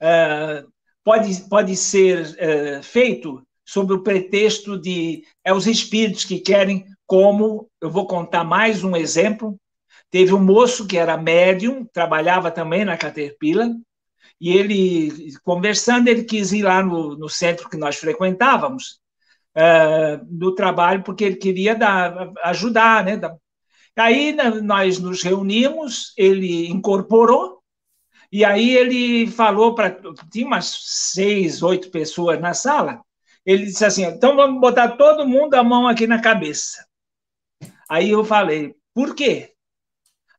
[0.00, 0.72] uh,
[1.02, 7.68] pode, pode ser uh, feito sob o pretexto de é os espíritos que querem, como
[7.80, 9.58] eu vou contar mais um exemplo.
[10.10, 13.70] Teve um moço que era médium, trabalhava também na Caterpillar,
[14.40, 19.00] e ele, conversando, ele quis ir lá no, no centro que nós frequentávamos,
[19.56, 23.20] uh, do trabalho, porque ele queria dar, ajudar, né,
[23.96, 27.62] Aí né, nós nos reunimos, ele incorporou,
[28.32, 29.96] e aí ele falou para.
[30.30, 30.76] Tinha umas
[31.12, 33.00] seis, oito pessoas na sala.
[33.46, 36.84] Ele disse assim: então vamos botar todo mundo a mão aqui na cabeça.
[37.88, 39.54] Aí eu falei: por quê?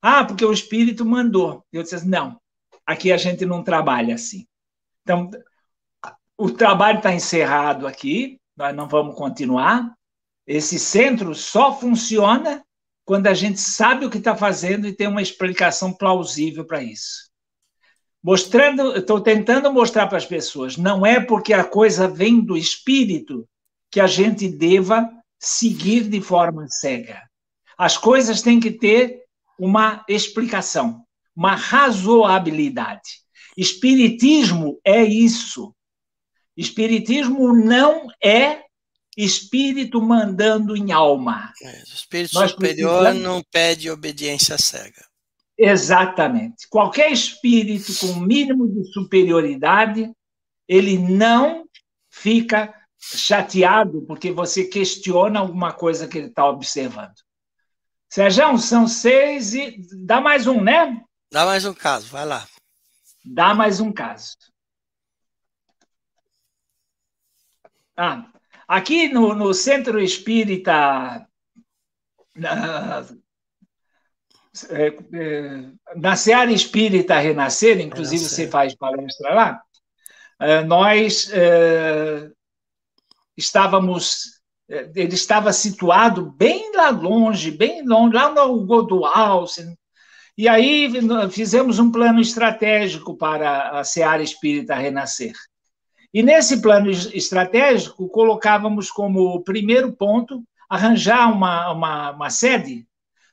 [0.01, 1.65] Ah, porque o Espírito mandou.
[1.73, 2.39] Eu disse assim, não,
[2.85, 4.45] aqui a gente não trabalha assim.
[5.01, 5.31] Então,
[6.37, 9.93] o trabalho está encerrado aqui, nós não vamos continuar.
[10.47, 12.63] Esse centro só funciona
[13.03, 17.29] quando a gente sabe o que está fazendo e tem uma explicação plausível para isso.
[18.23, 23.47] Mostrando, estou tentando mostrar para as pessoas, não é porque a coisa vem do espírito
[23.91, 25.07] que a gente deva
[25.39, 27.21] seguir de forma cega.
[27.77, 29.21] As coisas têm que ter
[29.59, 31.03] uma explicação,
[31.35, 33.21] uma razoabilidade.
[33.55, 35.74] Espiritismo é isso.
[36.55, 38.63] Espiritismo não é
[39.17, 41.53] espírito mandando em alma.
[41.61, 43.23] É, o espírito Nós superior precisamos...
[43.23, 45.05] não pede obediência cega.
[45.57, 46.67] Exatamente.
[46.69, 50.11] Qualquer espírito com o mínimo de superioridade,
[50.67, 51.65] ele não
[52.09, 57.15] fica chateado porque você questiona alguma coisa que ele está observando.
[58.09, 59.77] Sérgio, são seis e.
[60.05, 61.01] Dá mais um, né?
[61.31, 62.47] Dá mais um caso, vai lá.
[63.23, 64.35] Dá mais um caso.
[67.97, 68.25] Ah,
[68.67, 71.25] aqui no, no Centro Espírita
[72.35, 73.05] na,
[74.69, 78.45] é, é, na Seara Espírita Renascer, inclusive Renascer.
[78.45, 79.61] você faz palestra lá,
[80.39, 81.31] é, nós
[83.37, 89.45] estávamos, ele estava situado bem lá longe, bem longe, lá no Godual,
[90.37, 90.89] e aí
[91.31, 95.33] fizemos um plano estratégico para a Seara Espírita Renascer.
[96.15, 102.87] E nesse plano estratégico, colocávamos como primeiro ponto arranjar uma, uma, uma sede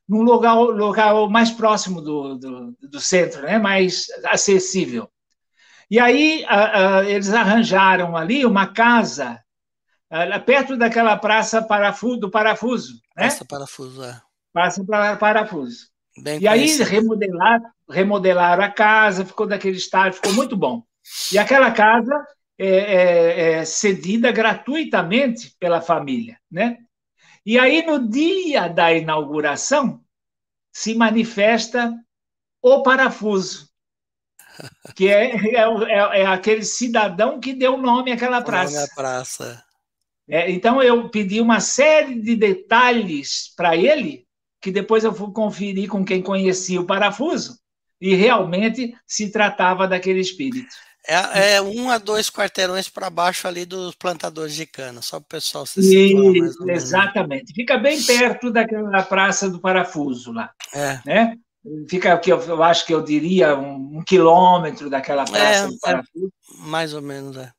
[0.08, 3.56] num lugar, lugar mais próximo do, do, do, centro, né?
[3.56, 5.08] mais acessível.
[5.88, 9.40] E aí a, a, eles arranjaram ali uma casa
[10.10, 12.94] a, perto daquela praça parafuso, do Parafuso.
[13.16, 13.28] Né?
[13.28, 14.20] Praça Parafuso, é.
[14.52, 14.84] Praça
[15.20, 15.86] Parafuso.
[16.20, 20.82] Bem e aí remodelaram, remodelaram a casa, ficou daquele estado, ficou muito bom.
[21.32, 22.12] E aquela casa
[22.64, 26.78] é, é, é cedida gratuitamente pela família, né?
[27.44, 30.00] E aí, no dia da inauguração,
[30.72, 31.92] se manifesta
[32.62, 33.68] o parafuso,
[34.94, 38.74] que é, é, é, é aquele cidadão que deu nome àquela praça.
[38.74, 39.64] Nome à praça.
[40.28, 44.24] Então, eu pedi uma série de detalhes para ele,
[44.60, 47.58] que depois eu fui conferir com quem conhecia o parafuso,
[48.00, 50.72] e realmente se tratava daquele espírito.
[51.06, 55.24] É, é, um a dois quarteirões para baixo ali dos plantadores de cana, só para
[55.24, 57.52] o pessoal se Isso, Exatamente.
[57.52, 60.52] Fica bem perto daquela praça do parafuso lá.
[60.72, 61.00] É.
[61.04, 61.36] Né?
[61.88, 65.78] Fica, que eu, acho que eu diria, um, um quilômetro daquela praça é, do é
[65.80, 66.26] parafuso.
[66.26, 67.50] É, mais ou menos, é.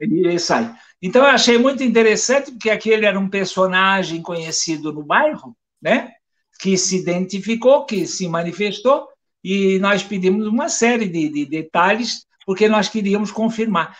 [0.00, 0.72] E sai.
[1.00, 6.12] Então, eu achei muito interessante, porque aquele era um personagem conhecido no bairro, né?
[6.60, 9.08] que se identificou, que se manifestou,
[9.42, 13.96] e nós pedimos uma série de, de detalhes porque nós queríamos confirmar.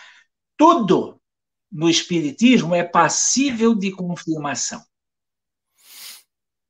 [0.57, 1.21] Tudo
[1.71, 4.83] no Espiritismo é passível de confirmação.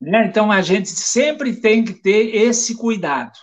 [0.01, 0.27] Né?
[0.27, 3.39] Então, a gente sempre tem que ter esse cuidado.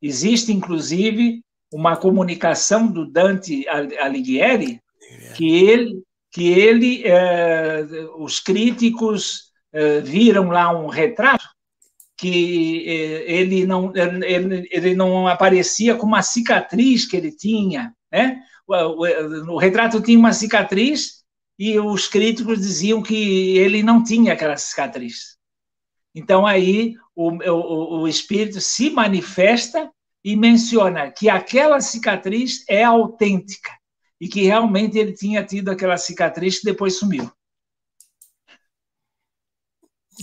[0.00, 4.80] Existe, inclusive, uma comunicação do Dante Alighieri,
[5.36, 7.84] que ele, que ele eh,
[8.16, 11.46] os críticos eh, viram lá um retrato
[12.18, 18.42] que eh, ele não, ele, ele não aparecia com uma cicatriz que ele tinha, né?
[18.66, 21.22] O, o, o, retrato tinha uma cicatriz
[21.58, 25.38] e os críticos diziam que ele não tinha aquela cicatriz.
[26.14, 29.90] Então aí o, o, o espírito se manifesta
[30.24, 33.70] e menciona que aquela cicatriz é autêntica
[34.20, 37.30] e que realmente ele tinha tido aquela cicatriz que depois sumiu.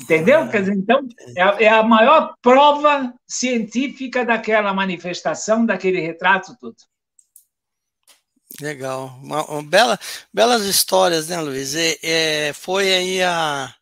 [0.06, 0.42] Entendeu?
[0.42, 6.76] Ah, Quer dizer, então, é, é, a maior prova científica daquela manifestação, daquele retrato tudo.
[8.62, 9.08] Legal.
[9.22, 10.00] Uma, uma bela,
[10.32, 11.74] belas histórias, né, Luiz?
[11.74, 13.74] E, é, foi aí a,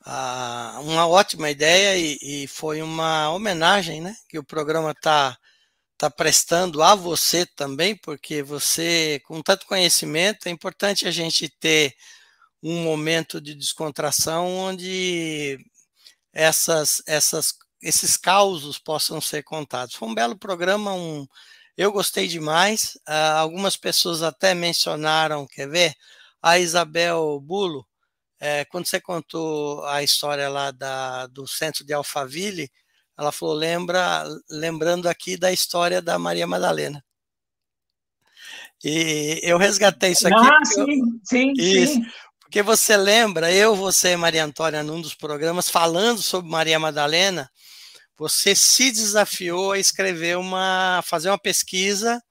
[0.00, 5.36] a, uma ótima ideia e, e, foi uma homenagem né, que o programa está
[5.98, 11.94] tá prestando a você também, porque você, com tanto conhecimento, é importante a gente ter
[12.64, 15.58] um momento de descontração onde
[16.32, 19.94] essas, essas, esses causos possam ser contados.
[19.94, 21.26] Foi um belo programa, um,
[21.76, 22.94] eu gostei demais.
[23.06, 25.94] Uh, algumas pessoas até mencionaram, quer ver?
[26.42, 27.86] A Isabel Bulo,
[28.40, 32.70] é, quando você contou a história lá da, do centro de Alphaville,
[33.16, 37.04] ela falou, lembra, lembrando aqui da história da Maria Madalena.
[38.82, 40.36] E eu resgatei isso aqui.
[40.36, 42.06] Ah, sim, eu, sim, isso, sim.
[42.54, 47.50] Porque você lembra, eu, você e Maria Antônia, num dos programas, falando sobre Maria Madalena,
[48.16, 52.22] você se desafiou a escrever uma, fazer uma pesquisa,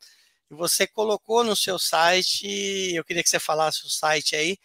[0.50, 2.48] e você colocou no seu site,
[2.96, 4.58] eu queria que você falasse o site aí,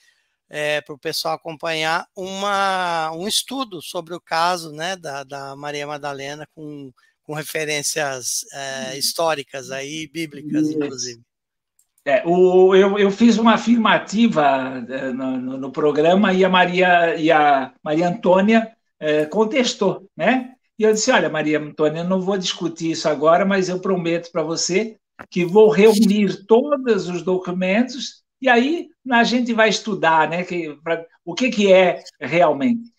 [0.49, 5.89] é, para o pessoal acompanhar, uma, um estudo sobre o caso né, da, da Maria
[5.89, 6.93] Madalena, com,
[7.25, 11.28] com referências é, históricas aí, bíblicas, inclusive.
[12.09, 17.31] É, o, eu, eu fiz uma afirmativa é, no, no, programa e a Maria, e
[17.31, 20.55] a Maria Antônia é, contestou, né?
[20.79, 24.43] E eu disse, olha, Maria Antônia, não vou discutir isso agora, mas eu prometo para
[24.43, 24.97] você
[25.29, 31.05] que vou reunir todos os documentos e aí a gente vai estudar né, que, pra,
[31.23, 32.91] o que, que é realmente.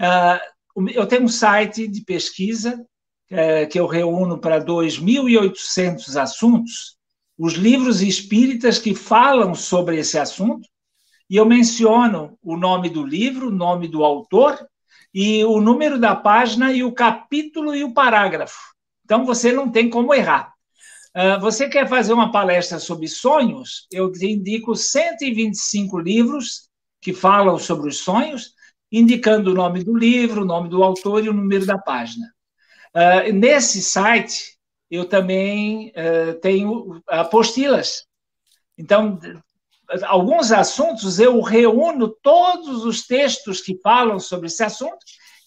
[0.00, 2.84] Uh, eu tenho um site de pesquisa
[3.30, 6.95] uh, que eu reúno para 2.800 assuntos,
[7.38, 10.68] os livros espíritas que falam sobre esse assunto,
[11.28, 14.58] e eu menciono o nome do livro, o nome do autor,
[15.12, 18.58] e o número da página, e o capítulo e o parágrafo.
[19.04, 20.52] Então, você não tem como errar.
[21.16, 23.86] Uh, você quer fazer uma palestra sobre sonhos?
[23.90, 26.68] Eu te indico 125 livros
[27.00, 28.52] que falam sobre os sonhos,
[28.92, 32.26] indicando o nome do livro, o nome do autor e o número da página.
[32.94, 34.55] Uh, nesse site,
[34.90, 38.04] eu também uh, tenho apostilas.
[38.78, 39.18] Então,
[40.04, 44.98] alguns assuntos eu reúno todos os textos que falam sobre esse assunto.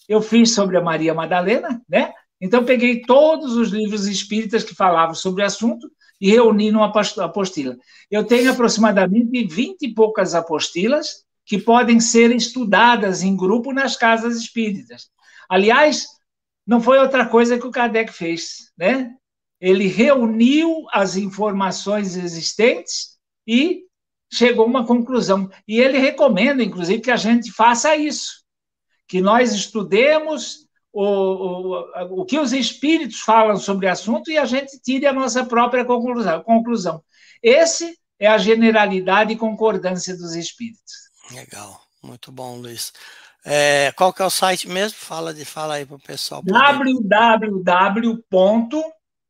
[0.07, 2.11] Eu fiz sobre a Maria Madalena, né?
[2.41, 7.77] Então, peguei todos os livros espíritas que falavam sobre o assunto e reuni numa apostila.
[8.09, 14.37] Eu tenho aproximadamente 20 e poucas apostilas que podem ser estudadas em grupo nas casas
[14.37, 15.09] espíritas.
[15.49, 16.05] Aliás,
[16.65, 19.11] não foi outra coisa que o Kardec fez, né?
[19.59, 23.83] Ele reuniu as informações existentes e
[24.31, 25.49] chegou a uma conclusão.
[25.67, 28.43] E ele recomenda, inclusive, que a gente faça isso,
[29.07, 34.45] que nós estudemos o, o, o que os espíritos falam sobre o assunto e a
[34.45, 36.43] gente tire a nossa própria conclusão.
[36.43, 37.03] conclusão.
[37.41, 40.93] Esse é a generalidade e concordância dos espíritos.
[41.31, 42.91] Legal, muito bom, Luiz.
[43.45, 44.97] É, qual que é o site mesmo?
[44.97, 46.41] Fala, de, fala aí para o pessoal.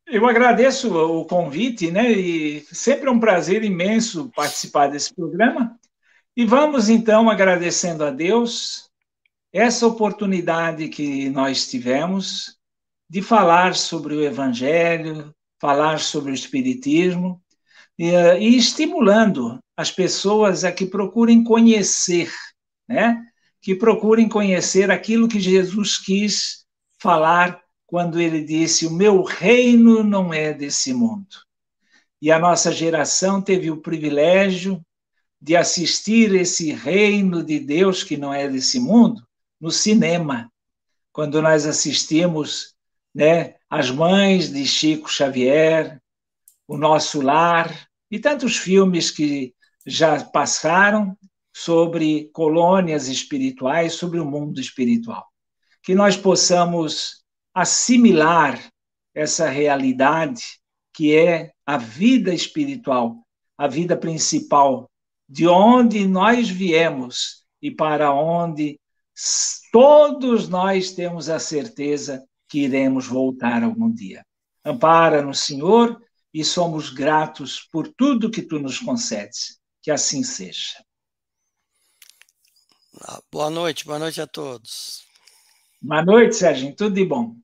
[0.07, 2.11] Eu agradeço o convite, né?
[2.11, 5.79] E sempre é um prazer imenso participar desse programa.
[6.35, 8.89] E vamos então agradecendo a Deus
[9.53, 12.57] essa oportunidade que nós tivemos
[13.09, 17.43] de falar sobre o Evangelho, falar sobre o Espiritismo
[17.99, 22.33] e, e estimulando as pessoas a que procurem conhecer
[22.89, 23.25] né?
[23.61, 26.65] que procurem conhecer aquilo que Jesus quis
[26.99, 31.27] falar quando ele disse: O meu reino não é desse mundo.
[32.21, 34.85] E a nossa geração teve o privilégio
[35.41, 39.23] de assistir esse reino de Deus que não é desse mundo
[39.61, 40.51] no cinema,
[41.13, 42.75] quando nós assistimos
[43.15, 46.01] né, as mães de Chico Xavier,
[46.67, 49.55] o nosso lar e tantos filmes que
[49.87, 51.17] já passaram
[51.59, 55.27] sobre colônias espirituais, sobre o mundo espiritual.
[55.83, 58.65] Que nós possamos assimilar
[59.13, 60.61] essa realidade
[60.95, 64.89] que é a vida espiritual, a vida principal,
[65.29, 68.79] de onde nós viemos e para onde
[69.73, 74.25] todos nós temos a certeza que iremos voltar algum dia.
[74.65, 76.01] Ampara-nos, Senhor,
[76.33, 79.59] e somos gratos por tudo que tu nos concedes.
[79.83, 80.88] Que assim seja.
[83.31, 85.07] Boa noite, boa noite a todos.
[85.81, 86.75] Boa noite, Sérgio.
[86.75, 87.37] Tudo de bom.